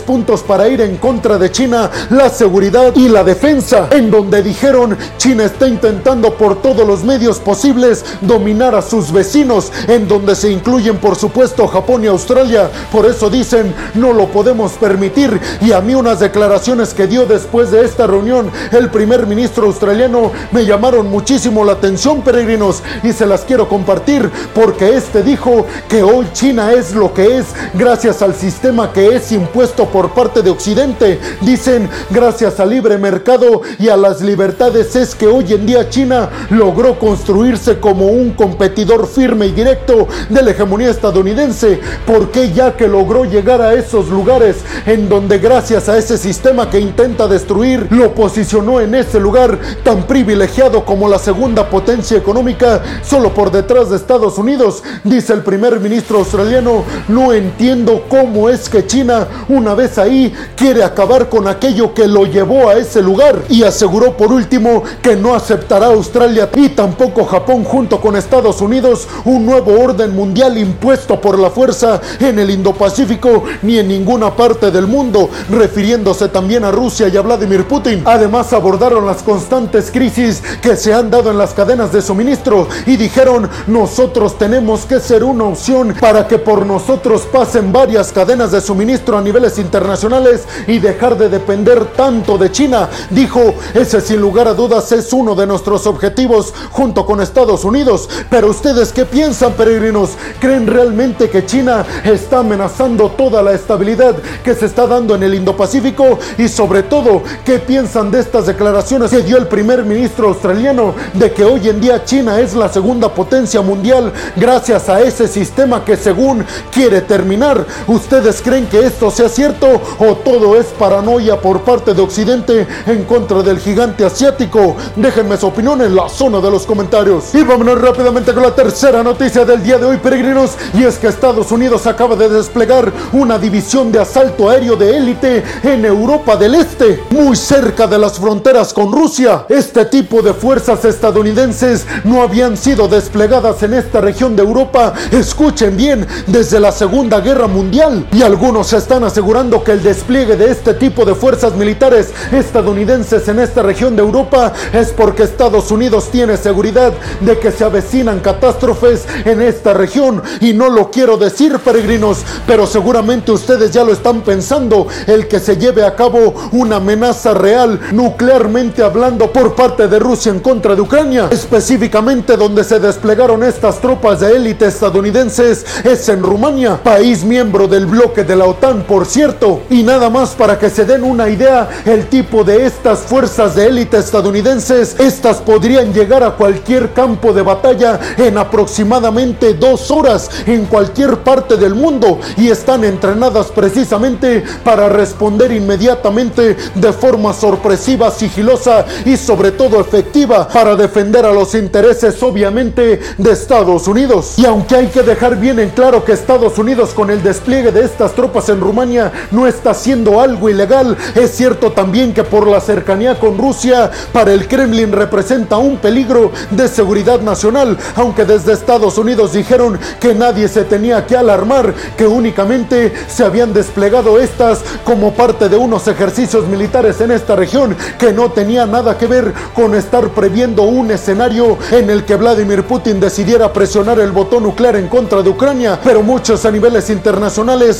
puntos 0.00 0.42
para 0.42 0.68
ir 0.68 0.80
en 0.80 0.96
contra 0.96 1.36
de 1.36 1.52
China 1.52 1.90
la 2.08 2.30
seguridad 2.30 2.94
y 2.96 3.10
la 3.10 3.22
defensa, 3.24 3.88
en 3.90 4.10
donde 4.10 4.42
dijeron 4.42 4.96
China 5.18 5.44
está 5.44 5.68
intentando 5.68 6.34
por 6.34 6.62
todos 6.62 6.86
los 6.86 7.04
medios 7.04 7.38
posibles 7.38 8.02
dominar 8.22 8.74
a 8.74 8.80
sus 8.80 9.12
vecinos, 9.12 9.70
en 9.86 10.08
donde 10.08 10.34
se 10.34 10.50
incluyen 10.50 10.96
por 10.96 11.14
supuesto 11.14 11.68
Japón 11.68 12.02
y 12.04 12.06
Australia. 12.06 12.70
Por 12.90 13.04
eso 13.04 13.28
dicen 13.28 13.74
no 13.94 14.14
lo 14.14 14.28
podemos 14.28 14.72
permitir 14.72 15.38
y 15.60 15.72
a 15.72 15.82
mí 15.82 15.94
unas 15.94 16.20
declaraciones 16.20 16.94
que 16.94 17.06
dio 17.06 17.26
después 17.26 17.70
de 17.70 17.84
esta 17.84 18.06
reunión 18.06 18.50
el 18.72 18.88
primer 18.88 19.26
ministro 19.26 19.66
australiano 19.66 20.32
me 20.52 20.64
llamaron 20.64 21.10
muchísimo 21.10 21.66
la 21.66 21.72
atención 21.72 22.22
peregrinos 22.22 22.82
y 23.02 23.12
se 23.12 23.26
las 23.26 23.42
quiero 23.42 23.68
compartir 23.68 24.30
porque 24.54 24.96
este 24.96 25.22
dijo 25.22 25.66
que 25.88 26.02
hoy 26.02 26.26
China 26.32 26.72
es 26.72 26.94
lo 26.94 27.12
que 27.12 27.38
es 27.38 27.46
al 27.90 28.36
sistema 28.36 28.92
que 28.92 29.16
es 29.16 29.32
impuesto 29.32 29.84
por 29.86 30.10
parte 30.10 30.42
de 30.42 30.50
Occidente. 30.50 31.18
Dicen 31.40 31.90
gracias 32.08 32.60
al 32.60 32.70
libre 32.70 32.98
mercado 32.98 33.62
y 33.80 33.88
a 33.88 33.96
las 33.96 34.20
libertades 34.20 34.94
es 34.94 35.16
que 35.16 35.26
hoy 35.26 35.52
en 35.52 35.66
día 35.66 35.88
China 35.88 36.30
logró 36.50 37.00
construirse 37.00 37.80
como 37.80 38.06
un 38.06 38.30
competidor 38.34 39.08
firme 39.08 39.46
y 39.46 39.50
directo 39.50 40.06
de 40.28 40.40
la 40.40 40.52
hegemonía 40.52 40.88
estadounidense. 40.88 41.80
porque 42.06 42.52
ya 42.52 42.76
que 42.76 42.86
logró 42.86 43.24
llegar 43.24 43.60
a 43.60 43.74
esos 43.74 44.08
lugares 44.08 44.58
en 44.86 45.08
donde 45.08 45.38
gracias 45.38 45.88
a 45.88 45.98
ese 45.98 46.16
sistema 46.16 46.70
que 46.70 46.78
intenta 46.78 47.26
destruir 47.26 47.88
lo 47.90 48.14
posicionó 48.14 48.80
en 48.80 48.94
ese 48.94 49.18
lugar 49.18 49.58
tan 49.82 50.04
privilegiado 50.04 50.84
como 50.84 51.08
la 51.08 51.18
segunda 51.18 51.68
potencia 51.68 52.16
económica 52.16 52.82
solo 53.02 53.34
por 53.34 53.50
detrás 53.50 53.90
de 53.90 53.96
Estados 53.96 54.38
Unidos? 54.38 54.84
Dice 55.02 55.32
el 55.32 55.42
primer 55.42 55.80
ministro 55.80 56.18
australiano, 56.18 56.84
no 57.08 57.32
entiendo 57.32 57.79
cómo 58.08 58.48
es 58.48 58.68
que 58.68 58.86
China 58.86 59.26
una 59.48 59.74
vez 59.74 59.98
ahí 59.98 60.32
quiere 60.56 60.84
acabar 60.84 61.28
con 61.28 61.48
aquello 61.48 61.94
que 61.94 62.06
lo 62.06 62.26
llevó 62.26 62.68
a 62.68 62.74
ese 62.74 63.02
lugar 63.02 63.42
y 63.48 63.62
aseguró 63.62 64.16
por 64.16 64.32
último 64.32 64.82
que 65.02 65.16
no 65.16 65.34
aceptará 65.34 65.86
Australia 65.86 66.48
y 66.54 66.70
tampoco 66.70 67.24
Japón 67.24 67.64
junto 67.64 68.00
con 68.00 68.16
Estados 68.16 68.60
Unidos 68.60 69.08
un 69.24 69.46
nuevo 69.46 69.80
orden 69.80 70.14
mundial 70.14 70.58
impuesto 70.58 71.20
por 71.20 71.38
la 71.38 71.50
fuerza 71.50 72.00
en 72.18 72.38
el 72.38 72.50
Indo-Pacífico 72.50 73.44
ni 73.62 73.78
en 73.78 73.88
ninguna 73.88 74.34
parte 74.34 74.70
del 74.70 74.86
mundo, 74.86 75.30
refiriéndose 75.50 76.28
también 76.28 76.64
a 76.64 76.70
Rusia 76.70 77.08
y 77.08 77.16
a 77.16 77.22
Vladimir 77.22 77.66
Putin. 77.66 78.02
Además 78.04 78.52
abordaron 78.52 79.06
las 79.06 79.22
constantes 79.22 79.90
crisis 79.90 80.42
que 80.60 80.76
se 80.76 80.92
han 80.92 81.10
dado 81.10 81.30
en 81.30 81.38
las 81.38 81.54
cadenas 81.54 81.92
de 81.92 82.02
suministro 82.02 82.68
y 82.86 82.96
dijeron 82.96 83.48
nosotros 83.66 84.38
tenemos 84.38 84.84
que 84.86 85.00
ser 85.00 85.24
una 85.24 85.44
opción 85.44 85.94
para 86.00 86.26
que 86.26 86.38
por 86.38 86.66
nosotros 86.66 87.22
pasen 87.32 87.69
varias 87.72 88.12
cadenas 88.12 88.52
de 88.52 88.60
suministro 88.60 89.18
a 89.18 89.22
niveles 89.22 89.58
internacionales 89.58 90.44
y 90.66 90.78
dejar 90.78 91.16
de 91.16 91.28
depender 91.28 91.84
tanto 91.96 92.38
de 92.38 92.50
China. 92.50 92.88
Dijo, 93.10 93.54
ese 93.74 94.00
sin 94.00 94.20
lugar 94.20 94.48
a 94.48 94.54
dudas 94.54 94.90
es 94.92 95.12
uno 95.12 95.34
de 95.34 95.46
nuestros 95.46 95.86
objetivos 95.86 96.52
junto 96.70 97.06
con 97.06 97.20
Estados 97.20 97.64
Unidos. 97.64 98.08
Pero 98.28 98.50
ustedes 98.50 98.92
qué 98.92 99.04
piensan, 99.04 99.52
peregrinos? 99.52 100.10
¿Creen 100.40 100.66
realmente 100.66 101.28
que 101.28 101.46
China 101.46 101.84
está 102.04 102.38
amenazando 102.38 103.10
toda 103.10 103.42
la 103.42 103.52
estabilidad 103.52 104.16
que 104.44 104.54
se 104.54 104.66
está 104.66 104.86
dando 104.86 105.14
en 105.14 105.22
el 105.22 105.34
Indo-Pacífico? 105.34 106.18
Y 106.38 106.48
sobre 106.48 106.82
todo, 106.82 107.22
¿qué 107.44 107.58
piensan 107.58 108.10
de 108.10 108.20
estas 108.20 108.46
declaraciones 108.46 109.10
que 109.10 109.22
dio 109.22 109.36
el 109.36 109.46
primer 109.46 109.84
ministro 109.84 110.28
australiano 110.28 110.94
de 111.14 111.32
que 111.32 111.44
hoy 111.44 111.68
en 111.68 111.80
día 111.80 112.04
China 112.04 112.40
es 112.40 112.54
la 112.54 112.68
segunda 112.68 113.12
potencia 113.12 113.60
mundial 113.60 114.12
gracias 114.36 114.88
a 114.88 115.00
ese 115.00 115.28
sistema 115.28 115.84
que 115.84 115.96
según 115.96 116.44
quiere 116.72 117.00
terminar? 117.00 117.59
¿Ustedes 117.86 118.40
creen 118.42 118.66
que 118.66 118.86
esto 118.86 119.10
sea 119.10 119.28
cierto 119.28 119.80
o 119.98 120.14
todo 120.16 120.56
es 120.56 120.66
paranoia 120.66 121.40
por 121.40 121.62
parte 121.62 121.94
de 121.94 122.02
Occidente 122.02 122.66
en 122.86 123.04
contra 123.04 123.42
del 123.42 123.58
gigante 123.58 124.04
asiático? 124.04 124.76
Déjenme 124.96 125.36
su 125.36 125.46
opinión 125.46 125.80
en 125.82 125.94
la 125.94 126.08
zona 126.08 126.40
de 126.40 126.50
los 126.50 126.66
comentarios. 126.66 127.34
Y 127.34 127.42
vámonos 127.42 127.80
rápidamente 127.80 128.32
con 128.32 128.42
la 128.42 128.54
tercera 128.54 129.02
noticia 129.02 129.44
del 129.44 129.62
día 129.62 129.78
de 129.78 129.86
hoy, 129.86 129.96
peregrinos, 129.98 130.52
y 130.74 130.84
es 130.84 130.98
que 130.98 131.08
Estados 131.08 131.50
Unidos 131.52 131.86
acaba 131.86 132.16
de 132.16 132.28
desplegar 132.28 132.92
una 133.12 133.38
división 133.38 133.90
de 133.92 134.00
asalto 134.00 134.48
aéreo 134.48 134.76
de 134.76 134.96
élite 134.96 135.44
en 135.62 135.84
Europa 135.84 136.36
del 136.36 136.54
Este, 136.54 137.02
muy 137.10 137.36
cerca 137.36 137.86
de 137.86 137.98
las 137.98 138.18
fronteras 138.18 138.72
con 138.72 138.92
Rusia. 138.92 139.46
Este 139.48 139.84
tipo 139.84 140.22
de 140.22 140.34
fuerzas 140.34 140.84
estadounidenses 140.84 141.86
no 142.04 142.22
habían 142.22 142.56
sido 142.56 142.88
desplegadas 142.88 143.62
en 143.62 143.74
esta 143.74 144.00
región 144.00 144.36
de 144.36 144.42
Europa, 144.42 144.92
escuchen 145.10 145.76
bien, 145.76 146.06
desde 146.26 146.60
la 146.60 146.72
Segunda 146.72 147.20
Guerra 147.20 147.39
Mundial. 147.46 148.06
Y 148.12 148.22
algunos 148.22 148.72
están 148.72 149.04
asegurando 149.04 149.62
que 149.64 149.72
el 149.72 149.82
despliegue 149.82 150.36
de 150.36 150.50
este 150.50 150.74
tipo 150.74 151.04
de 151.04 151.14
fuerzas 151.14 151.54
militares 151.54 152.12
estadounidenses 152.32 153.26
en 153.28 153.38
esta 153.38 153.62
región 153.62 153.96
de 153.96 154.02
Europa 154.02 154.52
es 154.72 154.88
porque 154.88 155.22
Estados 155.22 155.70
Unidos 155.70 156.08
tiene 156.10 156.36
seguridad 156.36 156.92
de 157.20 157.38
que 157.38 157.52
se 157.52 157.64
avecinan 157.64 158.20
catástrofes 158.20 159.06
en 159.24 159.40
esta 159.42 159.74
región. 159.74 160.22
Y 160.40 160.52
no 160.52 160.68
lo 160.68 160.90
quiero 160.90 161.16
decir, 161.16 161.58
peregrinos, 161.58 162.18
pero 162.46 162.66
seguramente 162.66 163.32
ustedes 163.32 163.72
ya 163.72 163.84
lo 163.84 163.92
están 163.92 164.22
pensando, 164.22 164.86
el 165.06 165.28
que 165.28 165.40
se 165.40 165.56
lleve 165.56 165.84
a 165.84 165.94
cabo 165.94 166.34
una 166.52 166.76
amenaza 166.76 167.34
real, 167.34 167.80
nuclearmente 167.92 168.82
hablando, 168.82 169.32
por 169.32 169.54
parte 169.54 169.88
de 169.88 169.98
Rusia 169.98 170.32
en 170.32 170.40
contra 170.40 170.74
de 170.74 170.82
Ucrania. 170.82 171.28
Específicamente 171.30 172.36
donde 172.36 172.64
se 172.64 172.80
desplegaron 172.80 173.42
estas 173.44 173.80
tropas 173.80 174.20
de 174.20 174.36
élite 174.36 174.66
estadounidenses 174.66 175.64
es 175.84 176.08
en 176.08 176.22
Rumania, 176.22 176.82
país 176.82 177.24
miembro 177.30 177.68
del 177.68 177.86
bloque 177.86 178.24
de 178.24 178.34
la 178.34 178.44
OTAN, 178.44 178.82
por 178.82 179.06
cierto. 179.06 179.62
Y 179.70 179.84
nada 179.84 180.10
más 180.10 180.30
para 180.30 180.58
que 180.58 180.68
se 180.68 180.84
den 180.84 181.04
una 181.04 181.28
idea, 181.28 181.68
el 181.84 182.08
tipo 182.08 182.42
de 182.42 182.66
estas 182.66 182.98
fuerzas 183.02 183.54
de 183.54 183.68
élite 183.68 183.98
estadounidenses, 183.98 184.98
estas 184.98 185.36
podrían 185.36 185.94
llegar 185.94 186.24
a 186.24 186.32
cualquier 186.32 186.92
campo 186.92 187.32
de 187.32 187.42
batalla 187.42 188.00
en 188.16 188.36
aproximadamente 188.36 189.54
dos 189.54 189.92
horas 189.92 190.28
en 190.44 190.66
cualquier 190.66 191.18
parte 191.18 191.56
del 191.56 191.76
mundo 191.76 192.18
y 192.36 192.48
están 192.48 192.82
entrenadas 192.82 193.46
precisamente 193.52 194.42
para 194.64 194.88
responder 194.88 195.52
inmediatamente 195.52 196.56
de 196.74 196.92
forma 196.92 197.32
sorpresiva, 197.32 198.10
sigilosa 198.10 198.84
y 199.04 199.16
sobre 199.16 199.52
todo 199.52 199.80
efectiva 199.80 200.48
para 200.48 200.74
defender 200.74 201.24
a 201.24 201.32
los 201.32 201.54
intereses 201.54 202.20
obviamente 202.24 202.98
de 203.16 203.30
Estados 203.30 203.86
Unidos. 203.86 204.34
Y 204.36 204.46
aunque 204.46 204.74
hay 204.74 204.86
que 204.88 205.04
dejar 205.04 205.38
bien 205.38 205.60
en 205.60 205.70
claro 205.70 206.04
que 206.04 206.10
Estados 206.10 206.58
Unidos 206.58 206.90
con 206.92 207.08
el 207.08 207.19
despliegue 207.20 207.72
de 207.72 207.84
estas 207.84 208.12
tropas 208.12 208.48
en 208.48 208.60
Rumania 208.60 209.12
no 209.30 209.46
está 209.46 209.70
haciendo 209.70 210.20
algo 210.20 210.48
ilegal, 210.48 210.96
es 211.14 211.32
cierto 211.32 211.72
también 211.72 212.12
que 212.12 212.24
por 212.24 212.46
la 212.46 212.60
cercanía 212.60 213.18
con 213.18 213.38
Rusia 213.38 213.90
para 214.12 214.32
el 214.32 214.48
Kremlin 214.48 214.92
representa 214.92 215.58
un 215.58 215.76
peligro 215.76 216.32
de 216.50 216.68
seguridad 216.68 217.20
nacional, 217.20 217.76
aunque 217.96 218.24
desde 218.24 218.52
Estados 218.52 218.98
Unidos 218.98 219.32
dijeron 219.32 219.78
que 220.00 220.14
nadie 220.14 220.48
se 220.48 220.64
tenía 220.64 221.06
que 221.06 221.16
alarmar, 221.16 221.74
que 221.96 222.06
únicamente 222.06 222.92
se 223.08 223.24
habían 223.24 223.52
desplegado 223.52 224.18
estas 224.18 224.60
como 224.84 225.12
parte 225.12 225.48
de 225.48 225.56
unos 225.56 225.86
ejercicios 225.88 226.46
militares 226.46 227.00
en 227.00 227.10
esta 227.10 227.36
región, 227.36 227.76
que 227.98 228.12
no 228.12 228.30
tenía 228.30 228.66
nada 228.66 228.96
que 228.96 229.06
ver 229.06 229.32
con 229.54 229.74
estar 229.74 230.08
previendo 230.10 230.62
un 230.62 230.90
escenario 230.90 231.58
en 231.70 231.90
el 231.90 232.04
que 232.04 232.16
Vladimir 232.16 232.64
Putin 232.64 233.00
decidiera 233.00 233.52
presionar 233.52 233.98
el 234.00 234.10
botón 234.10 234.42
nuclear 234.42 234.76
en 234.76 234.88
contra 234.88 235.22
de 235.22 235.30
Ucrania, 235.30 235.78
pero 235.82 236.02
muchos 236.02 236.44
a 236.44 236.50
niveles 236.50 236.88
internacionales 236.88 237.09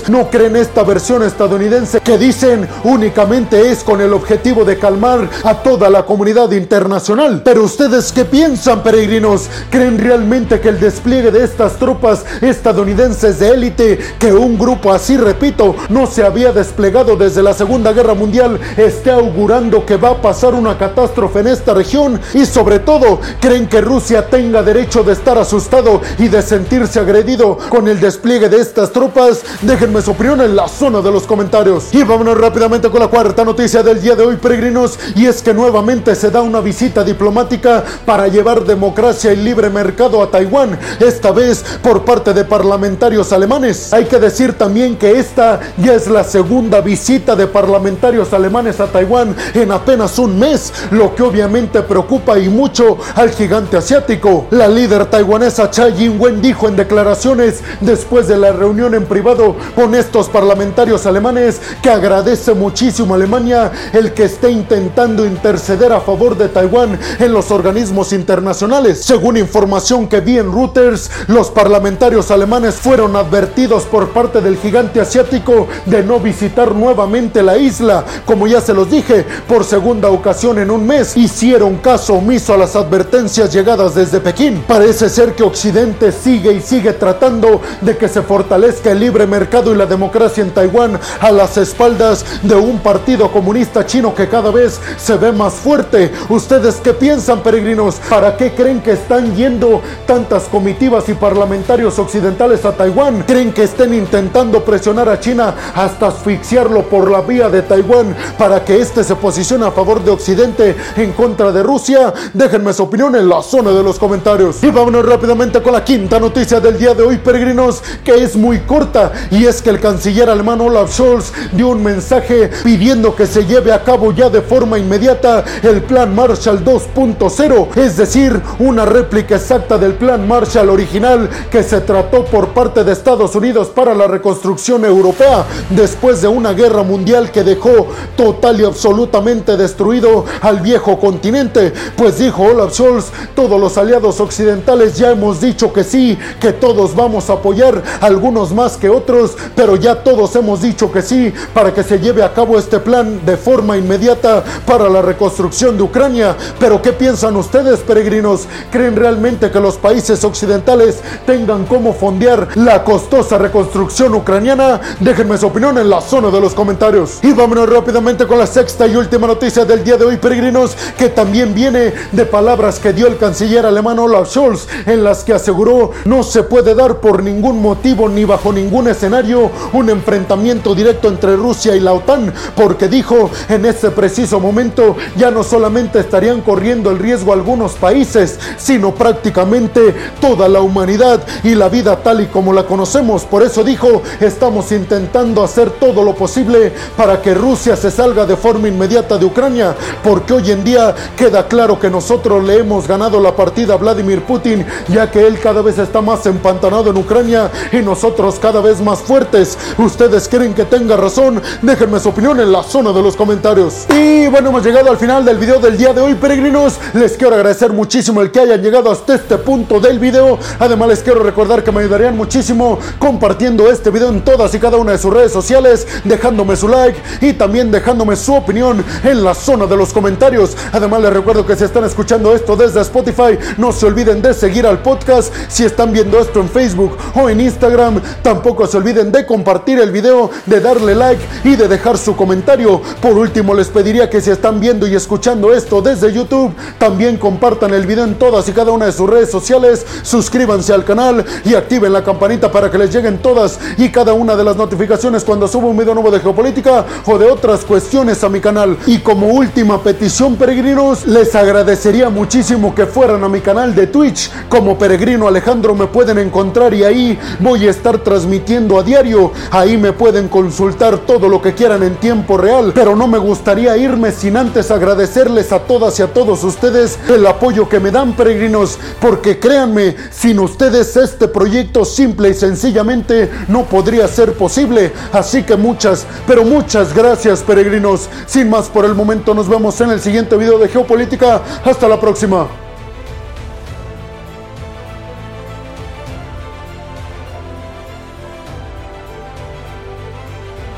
no 0.08 0.28
creen 0.30 0.56
esta 0.56 0.82
versión 0.82 1.22
estadounidense 1.22 2.00
que 2.00 2.18
dicen 2.18 2.68
únicamente 2.84 3.70
es 3.70 3.84
con 3.84 4.00
el 4.00 4.12
objetivo 4.12 4.64
de 4.64 4.78
calmar 4.78 5.28
a 5.44 5.54
toda 5.62 5.88
la 5.88 6.04
comunidad 6.04 6.50
internacional. 6.52 7.42
Pero 7.44 7.64
ustedes 7.64 8.12
qué 8.12 8.25
piensan, 8.25 8.82
peregrinos? 8.82 9.49
¿Creen 9.70 9.99
realmente 9.99 10.60
que 10.60 10.70
el 10.70 10.80
despliegue 10.80 11.30
de 11.30 11.44
estas 11.44 11.75
tropas 11.75 12.25
estadounidenses 12.40 13.38
de 13.38 13.50
élite, 13.50 13.99
que 14.18 14.32
un 14.32 14.58
grupo 14.58 14.92
así, 14.92 15.16
repito, 15.16 15.76
no 15.88 16.06
se 16.06 16.25
había 16.25 16.52
desplegado 16.52 17.16
desde 17.16 17.42
la 17.42 17.54
Segunda 17.54 17.92
Guerra 17.92 18.14
Mundial, 18.14 18.58
esté 18.76 19.10
augurando 19.10 19.87
que 19.87 19.96
va 19.96 20.10
a 20.10 20.22
pasar 20.22 20.54
una 20.54 20.76
catástrofe 20.76 21.40
en 21.40 21.49
esta 21.49 21.75
región? 21.75 22.20
Y 22.34 22.46
sobre 22.46 22.80
todo, 22.80 23.20
¿creen 23.40 23.68
que 23.68 23.80
Rusia 23.80 24.26
tenga 24.28 24.62
derecho 24.62 25.04
de 25.04 25.12
estar 25.12 25.38
asustado 25.38 26.00
y 26.18 26.28
de 26.28 26.42
sentirse 26.42 26.99
agredido 26.99 27.58
con 27.68 27.87
el 27.87 28.00
despliegue 28.00 28.49
de 28.49 28.60
estas 28.60 28.90
tropas? 28.90 29.19
Déjenme 29.60 30.00
su 30.00 30.12
opinión 30.12 30.40
en 30.40 30.56
la 30.56 30.66
zona 30.66 31.02
de 31.02 31.10
los 31.12 31.24
comentarios. 31.24 31.92
Y 31.92 32.02
vámonos 32.04 32.38
rápidamente 32.38 32.88
con 32.88 33.00
la 33.00 33.08
cuarta 33.08 33.44
noticia 33.44 33.82
del 33.82 34.00
día 34.00 34.16
de 34.16 34.24
hoy, 34.24 34.36
peregrinos, 34.36 34.98
y 35.14 35.26
es 35.26 35.42
que 35.42 35.52
nuevamente 35.52 36.14
se 36.14 36.30
da 36.30 36.40
una 36.40 36.60
visita 36.60 37.04
diplomática 37.04 37.84
para 38.06 38.28
llevar 38.28 38.64
democracia 38.64 39.32
y 39.34 39.36
libre 39.36 39.68
mercado 39.68 40.22
a 40.22 40.30
Taiwán, 40.30 40.78
esta 41.00 41.32
vez 41.32 41.62
por 41.82 42.02
parte 42.02 42.32
de 42.32 42.44
parlamentarios 42.44 43.30
alemanes. 43.32 43.92
Hay 43.92 44.06
que 44.06 44.18
decir 44.18 44.54
también 44.54 44.96
que 44.96 45.18
esta 45.18 45.60
ya 45.76 45.92
es 45.92 46.08
la 46.08 46.24
segunda 46.24 46.80
visita 46.80 47.36
de 47.36 47.46
parlamentarios 47.46 48.32
alemanes 48.32 48.80
a 48.80 48.86
Taiwán 48.86 49.36
en 49.52 49.70
apenas 49.70 50.18
un 50.18 50.38
mes, 50.38 50.72
lo 50.92 51.14
que 51.14 51.22
obviamente 51.22 51.82
preocupa 51.82 52.38
y 52.38 52.48
mucho 52.48 52.96
al 53.16 53.30
gigante 53.30 53.76
asiático. 53.76 54.46
La 54.50 54.66
líder 54.66 55.06
taiwanesa 55.06 55.70
Chai 55.70 56.04
Ing-wen 56.04 56.40
dijo 56.40 56.68
en 56.68 56.76
declaraciones 56.76 57.60
después 57.80 58.26
de 58.26 58.38
la 58.38 58.52
reunión 58.52 58.94
en 58.94 59.10
privado 59.11 59.57
con 59.75 59.97
estos 59.97 60.29
parlamentarios 60.29 61.05
alemanes 61.05 61.61
que 61.83 61.90
agradece 61.90 62.55
muchísimo 62.55 63.12
a 63.12 63.17
Alemania 63.17 63.73
el 63.93 64.14
que 64.14 64.23
esté 64.23 64.52
intentando 64.52 65.26
interceder 65.26 65.93
a 65.93 66.00
favor 66.00 66.38
de 66.38 66.49
Taiwán 66.49 66.97
en 67.19 67.33
los 67.33 67.50
organismos 67.50 68.12
internacionales. 68.12 69.02
Según 69.05 69.37
información 69.37 70.07
que 70.07 70.21
vi 70.21 70.38
en 70.38 70.52
Reuters, 70.52 71.11
los 71.26 71.50
parlamentarios 71.50 72.31
alemanes 72.31 72.76
fueron 72.76 73.17
advertidos 73.17 73.83
por 73.83 74.11
parte 74.11 74.40
del 74.40 74.57
gigante 74.57 75.00
asiático 75.00 75.67
de 75.87 76.05
no 76.05 76.21
visitar 76.21 76.73
nuevamente 76.73 77.43
la 77.43 77.59
isla. 77.59 78.05
Como 78.25 78.47
ya 78.47 78.61
se 78.61 78.75
los 78.75 78.88
dije, 78.88 79.26
por 79.49 79.64
segunda 79.64 80.09
ocasión 80.11 80.61
en 80.61 80.71
un 80.71 80.87
mes, 80.87 81.17
hicieron 81.17 81.79
caso 81.79 82.14
omiso 82.14 82.55
a 82.55 82.59
las 82.59 82.76
advertencias 82.76 83.52
llegadas 83.52 83.97
desde 83.97 84.21
Pekín. 84.21 84.62
Parece 84.69 85.09
ser 85.09 85.35
que 85.35 85.43
Occidente 85.43 86.12
sigue 86.12 86.52
y 86.52 86.61
sigue 86.61 86.93
tratando 86.93 87.61
de 87.81 87.97
que 87.97 88.09
se 88.09 88.23
fortalezca 88.23 88.93
el 88.93 89.00
libre 89.00 89.26
mercado 89.26 89.73
y 89.73 89.76
la 89.76 89.87
democracia 89.87 90.45
en 90.45 90.50
Taiwán 90.50 91.00
a 91.21 91.33
las 91.33 91.57
espaldas 91.57 92.25
de 92.42 92.54
un 92.54 92.78
partido 92.80 93.33
comunista 93.33 93.87
chino 93.87 94.14
que 94.14 94.28
cada 94.28 94.50
vez 94.50 94.78
se 94.99 95.16
ve 95.16 95.33
más 95.33 95.54
fuerte. 95.54 96.12
¿Ustedes 96.28 96.76
qué 96.76 96.92
piensan, 96.92 97.42
peregrinos? 97.42 97.97
¿Para 98.11 98.37
qué 98.37 98.52
creen 98.52 98.83
que 98.83 98.92
están 98.92 99.35
yendo 99.35 99.80
tantas 100.07 100.45
comitivas 100.45 101.09
y 101.09 101.14
parlamentarios 101.14 101.99
occidentales 101.99 102.64
a 102.66 102.73
Taiwán? 102.73 103.25
¿Creen 103.26 103.52
que 103.52 103.62
estén 103.62 103.95
intentando 103.95 104.62
presionar 104.62 105.09
a 105.09 105.19
China 105.19 105.54
hasta 105.75 106.09
asfixiarlo 106.09 106.83
por 106.83 107.11
la 107.11 107.23
vía 107.23 107.49
de 107.49 107.62
Taiwán 107.62 108.14
para 108.37 108.62
que 108.64 108.80
éste 108.80 109.02
se 109.02 109.16
posicione 109.16 109.64
a 109.66 109.71
favor 109.71 110.04
de 110.04 110.11
Occidente 110.11 110.76
en 110.97 111.12
contra 111.12 111.50
de 111.52 111.62
Rusia? 111.62 112.12
Déjenme 112.35 112.75
su 112.75 112.83
opinión 112.83 113.16
en 113.16 113.28
la 113.28 113.42
zona 113.42 113.71
de 113.71 113.83
los 113.83 113.99
comentarios. 113.99 114.62
Y 114.62 114.71
vámonos 114.71 115.07
rápidamente 115.07 115.62
con 115.62 115.73
la 115.73 115.83
quinta 115.83 116.21
noticia 116.21 116.61
del 116.61 116.76
día 116.76 116.92
de 116.92 117.02
hoy, 117.02 117.16
peregrinos, 117.16 117.83
que 118.04 118.23
es 118.23 118.37
muy 118.37 118.59
corta 118.61 118.89
y 119.30 119.47
es 119.47 119.62
que 119.62 119.70
el 119.70 119.78
canciller 119.78 120.28
alemán 120.28 120.61
Olaf 120.61 120.92
Scholz 120.92 121.32
dio 121.52 121.68
un 121.68 121.82
mensaje 121.82 122.50
pidiendo 122.64 123.14
que 123.14 123.26
se 123.26 123.47
lleve 123.47 123.73
a 123.73 123.85
cabo 123.85 124.12
ya 124.12 124.28
de 124.28 124.40
forma 124.40 124.78
inmediata 124.78 125.44
el 125.62 125.82
plan 125.82 126.14
Marshall 126.14 126.64
2.0, 126.64 127.76
es 127.76 127.97
decir, 127.97 128.40
una 128.59 128.85
réplica 128.85 129.37
exacta 129.37 129.78
del 129.78 129.94
plan 129.94 130.26
Marshall 130.26 130.70
original 130.70 131.28
que 131.50 131.62
se 131.62 131.80
trató 131.82 132.25
por 132.25 132.49
parte 132.49 132.82
de 132.82 132.92
Estados 132.92 133.37
Unidos 133.37 133.68
para 133.68 133.94
la 133.94 134.09
reconstrucción 134.09 134.85
europea 134.85 135.44
después 135.70 136.20
de 136.20 136.28
una 136.28 136.52
guerra 136.52 136.82
mundial 136.82 137.30
que 137.30 137.44
dejó 137.44 137.88
total 138.16 138.61
y 138.61 138.64
absolutamente 138.64 139.56
destruido 139.56 140.25
al 140.40 140.61
viejo 140.61 140.99
continente. 140.99 141.73
Pues 141.97 142.18
dijo 142.18 142.42
Olaf 142.42 142.75
Scholz, 142.75 143.06
todos 143.37 143.61
los 143.61 143.78
aliados 143.78 144.20
occidentales 144.20 144.97
ya 144.97 145.12
hemos 145.12 145.40
dicho 145.40 145.73
que 145.73 145.85
sí, 145.85 146.18
que 146.40 146.52
todos 146.52 146.97
vamos 146.97 147.30
a 147.30 147.35
apoyar, 147.35 147.82
algunos 148.00 148.52
más 148.52 148.79
que 148.80 148.88
otros, 148.88 149.37
pero 149.54 149.76
ya 149.76 150.02
todos 150.02 150.34
hemos 150.34 150.62
dicho 150.62 150.90
que 150.90 151.02
sí 151.02 151.32
para 151.54 151.72
que 151.72 151.82
se 151.82 152.00
lleve 152.00 152.22
a 152.22 152.32
cabo 152.32 152.58
este 152.58 152.80
plan 152.80 153.25
de 153.25 153.37
forma 153.37 153.76
inmediata 153.76 154.42
para 154.66 154.88
la 154.88 155.02
reconstrucción 155.02 155.76
de 155.76 155.82
Ucrania. 155.82 156.37
Pero 156.58 156.80
¿qué 156.80 156.92
piensan 156.92 157.37
ustedes, 157.37 157.80
peregrinos? 157.80 158.46
¿Creen 158.70 158.96
realmente 158.96 159.50
que 159.50 159.60
los 159.60 159.76
países 159.76 160.25
occidentales 160.25 161.00
tengan 161.26 161.66
cómo 161.66 161.92
fondear 161.92 162.49
la 162.56 162.82
costosa 162.82 163.38
reconstrucción 163.38 164.14
ucraniana? 164.14 164.80
Déjenme 165.00 165.37
su 165.37 165.46
opinión 165.46 165.78
en 165.78 165.90
la 165.90 166.00
zona 166.00 166.30
de 166.30 166.40
los 166.40 166.54
comentarios. 166.54 167.18
Y 167.22 167.32
vámonos 167.32 167.68
rápidamente 167.68 168.26
con 168.26 168.38
la 168.38 168.46
sexta 168.46 168.87
y 168.87 168.96
última 168.96 169.26
noticia 169.26 169.64
del 169.64 169.84
día 169.84 169.96
de 169.96 170.06
hoy, 170.06 170.16
peregrinos, 170.16 170.76
que 170.96 171.08
también 171.08 171.54
viene 171.54 171.92
de 172.12 172.25
palabras 172.25 172.78
que 172.78 172.92
dio 172.92 173.06
el 173.06 173.18
canciller 173.18 173.66
alemán 173.66 173.99
Olaf 173.99 174.30
Scholz, 174.30 174.66
en 174.87 175.04
las 175.04 175.25
que 175.25 175.34
aseguró 175.34 175.90
no 176.04 176.22
se 176.22 176.42
puede 176.42 176.75
dar 176.75 177.00
por 177.00 177.22
ningún 177.22 177.60
motivo 177.60 178.08
ni 178.08 178.25
bajo 178.25 178.52
ningún 178.52 178.60
escenario 178.90 179.50
un 179.73 179.90
enfrentamiento 179.90 180.75
directo 180.75 181.09
entre 181.09 181.37
Rusia 181.37 181.75
y 181.76 181.81
la 181.81 181.93
OTAN, 181.93 182.33
porque 182.55 182.88
dijo 182.88 183.31
en 183.49 183.64
este 183.64 183.90
preciso 183.90 184.40
momento 184.40 184.97
ya 185.17 185.31
no 185.31 185.43
solamente 185.43 186.00
estarían 186.00 186.40
corriendo 186.40 186.90
el 186.90 186.99
riesgo 186.99 187.33
algunos 187.33 187.73
países, 187.73 188.38
sino 188.57 188.94
prácticamente 188.94 189.94
toda 190.20 190.49
la 190.49 190.61
humanidad 190.61 191.20
y 191.44 191.55
la 191.55 191.68
vida 191.68 191.96
tal 191.96 192.20
y 192.23 192.27
como 192.27 192.53
la 192.53 192.64
conocemos. 192.64 193.25
Por 193.25 193.42
eso 193.42 193.62
dijo, 193.62 194.03
estamos 194.20 194.73
intentando 194.73 195.42
hacer 195.42 195.70
todo 195.70 196.03
lo 196.03 196.14
posible 196.14 196.73
para 196.96 197.23
que 197.23 197.35
Rusia 197.35 197.77
se 197.77 197.90
salga 197.90 198.27
de 198.27 198.37
forma 198.37 198.68
inmediata 198.68 199.18
de 199.18 199.27
Ucrania, 199.27 199.75
porque 200.03 200.35
hoy 200.35 200.51
en 200.51 200.64
día 200.64 200.94
queda 201.16 201.46
claro 201.46 201.79
que 201.79 201.90
nosotros 201.90 202.42
le 202.44 202.59
hemos 202.59 202.87
ganado 202.88 203.20
la 203.20 203.35
partida 203.37 203.75
a 203.75 203.77
Vladimir 203.77 204.23
Putin, 204.23 204.66
ya 204.88 205.11
que 205.11 205.27
él 205.27 205.38
cada 205.38 205.62
vez 205.62 205.79
está 205.79 206.01
más 206.01 206.27
empantanado 206.27 206.90
en 206.90 206.96
Ucrania 206.96 207.51
y 207.73 207.77
nosotros 207.77 208.38
cada 208.40 208.49
vez 208.58 208.80
más 208.80 208.98
fuertes. 208.98 209.56
¿Ustedes 209.78 210.28
creen 210.28 210.52
que 210.52 210.64
tenga 210.64 210.96
razón? 210.96 211.40
Déjenme 211.62 212.00
su 212.00 212.08
opinión 212.08 212.40
en 212.40 212.50
la 212.50 212.64
zona 212.64 212.92
de 212.92 213.02
los 213.02 213.14
comentarios. 213.14 213.86
Y 213.94 214.26
bueno, 214.26 214.48
hemos 214.48 214.64
llegado 214.64 214.90
al 214.90 214.96
final 214.96 215.24
del 215.24 215.38
video 215.38 215.60
del 215.60 215.76
día 215.76 215.92
de 215.92 216.00
hoy, 216.00 216.14
peregrinos. 216.14 216.78
Les 216.94 217.16
quiero 217.16 217.36
agradecer 217.36 217.72
muchísimo 217.72 218.20
el 218.22 218.32
que 218.32 218.40
hayan 218.40 218.60
llegado 218.60 218.90
hasta 218.90 219.14
este 219.14 219.38
punto 219.38 219.78
del 219.78 220.00
video. 220.00 220.38
Además, 220.58 220.88
les 220.88 221.02
quiero 221.04 221.22
recordar 221.22 221.62
que 221.62 221.70
me 221.70 221.80
ayudarían 221.80 222.16
muchísimo 222.16 222.78
compartiendo 222.98 223.70
este 223.70 223.90
video 223.90 224.08
en 224.08 224.24
todas 224.24 224.52
y 224.54 224.58
cada 224.58 224.78
una 224.78 224.92
de 224.92 224.98
sus 224.98 225.12
redes 225.12 225.30
sociales, 225.30 225.86
dejándome 226.02 226.56
su 226.56 226.66
like 226.66 226.98
y 227.20 227.34
también 227.34 227.70
dejándome 227.70 228.16
su 228.16 228.34
opinión 228.34 228.84
en 229.04 229.22
la 229.22 229.34
zona 229.34 229.66
de 229.66 229.76
los 229.76 229.92
comentarios. 229.92 230.56
Además, 230.72 231.02
les 231.02 231.12
recuerdo 231.12 231.46
que 231.46 231.54
si 231.54 231.64
están 231.64 231.84
escuchando 231.84 232.34
esto 232.34 232.56
desde 232.56 232.80
Spotify, 232.80 233.38
no 233.58 233.72
se 233.72 233.86
olviden 233.86 234.22
de 234.22 234.32
seguir 234.32 234.66
al 234.66 234.80
podcast. 234.80 235.32
Si 235.48 235.64
están 235.64 235.92
viendo 235.92 236.18
esto 236.18 236.40
en 236.40 236.48
Facebook 236.48 236.96
o 237.14 237.28
en 237.28 237.40
Instagram, 237.40 238.00
tampoco 238.40 238.66
se 238.66 238.79
olviden 238.79 239.12
de 239.12 239.26
compartir 239.26 239.79
el 239.81 239.90
video, 239.90 240.31
de 240.46 240.61
darle 240.61 240.94
like 240.94 241.22
y 241.44 241.57
de 241.57 241.68
dejar 241.68 241.98
su 241.98 242.16
comentario. 242.16 242.81
Por 243.03 243.12
último, 243.12 243.53
les 243.53 243.68
pediría 243.68 244.09
que 244.09 244.22
si 244.22 244.31
están 244.31 244.61
viendo 244.61 244.87
y 244.87 244.94
escuchando 244.94 245.53
esto 245.53 245.83
desde 245.83 246.11
YouTube, 246.11 246.55
también 246.79 247.18
compartan 247.18 247.74
el 247.74 247.87
video 247.87 248.05
en 248.05 248.14
todas 248.14 248.48
y 248.48 248.53
cada 248.53 248.72
una 248.72 248.87
de 248.87 248.92
sus 248.92 249.11
redes 249.11 249.31
sociales, 249.31 249.85
suscríbanse 250.00 250.72
al 250.72 250.87
canal 250.87 251.22
y 251.44 251.53
activen 251.53 251.92
la 251.92 252.03
campanita 252.03 252.50
para 252.50 252.70
que 252.70 252.79
les 252.79 252.90
lleguen 252.94 253.18
todas 253.18 253.59
y 253.76 253.90
cada 253.90 254.14
una 254.14 254.35
de 254.37 254.44
las 254.44 254.57
notificaciones 254.57 255.22
cuando 255.22 255.46
subo 255.46 255.68
un 255.68 255.76
video 255.76 255.92
nuevo 255.92 256.11
de 256.11 256.20
geopolítica 256.20 256.87
o 257.05 257.18
de 257.18 257.26
otras 257.26 257.66
cuestiones 257.66 258.24
a 258.24 258.31
mi 258.31 258.40
canal. 258.40 258.79
Y 258.87 259.00
como 259.00 259.26
última 259.26 259.83
petición, 259.83 260.37
peregrinos, 260.37 261.07
les 261.07 261.35
agradecería 261.35 262.09
muchísimo 262.09 262.74
que 262.74 262.87
fueran 262.87 263.22
a 263.22 263.29
mi 263.29 263.42
canal 263.42 263.74
de 263.74 263.87
Twitch. 263.87 264.31
Como 264.48 264.79
peregrino 264.79 265.29
Alejandro 265.29 265.74
me 265.74 265.88
pueden 265.88 266.16
encontrar 266.16 266.72
y 266.72 266.85
ahí 266.85 267.18
voy 267.38 267.66
a 267.66 267.70
estar 267.70 267.98
transmitiendo 268.31 268.79
a 268.79 268.85
diario. 268.85 269.33
Ahí 269.51 269.77
me 269.77 269.93
pueden 269.93 270.29
consultar 270.29 270.99
todo 270.99 271.29
lo 271.29 271.43
que 271.43 271.53
quieran 271.53 271.83
en 271.83 271.97
tiempo 271.97 272.37
real, 272.37 272.71
pero 272.73 272.95
no 272.95 273.09
me 273.09 273.19
gustaría 273.19 273.77
irme 273.77 274.12
sin 274.12 274.37
antes 274.37 274.71
agradecerles 274.71 275.51
a 275.51 275.59
todas 275.59 275.99
y 275.99 276.03
a 276.03 276.12
todos 276.12 276.45
ustedes 276.45 276.97
el 277.09 277.27
apoyo 277.27 277.69
que 277.69 277.81
me 277.81 277.90
dan, 277.90 278.12
peregrinos, 278.12 278.79
porque 279.01 279.40
créanme, 279.40 279.97
sin 280.12 280.38
ustedes 280.38 280.97
este 280.97 281.27
proyecto 281.27 281.85
simple 281.85 282.29
y 282.29 282.35
sencillamente 282.35 283.29
no 283.49 283.64
podría 283.64 284.07
ser 284.07 284.35
posible. 284.35 284.93
Así 285.12 285.43
que 285.43 285.57
muchas, 285.57 286.07
pero 286.25 286.45
muchas 286.45 286.95
gracias, 286.95 287.43
peregrinos. 287.43 288.09
Sin 288.27 288.49
más 288.49 288.69
por 288.69 288.85
el 288.85 288.95
momento, 288.95 289.35
nos 289.35 289.49
vemos 289.49 289.81
en 289.81 289.90
el 289.90 290.01
siguiente 290.01 290.37
video 290.37 290.57
de 290.57 290.69
Geopolítica. 290.69 291.43
Hasta 291.64 291.88
la 291.88 291.99
próxima. 291.99 292.69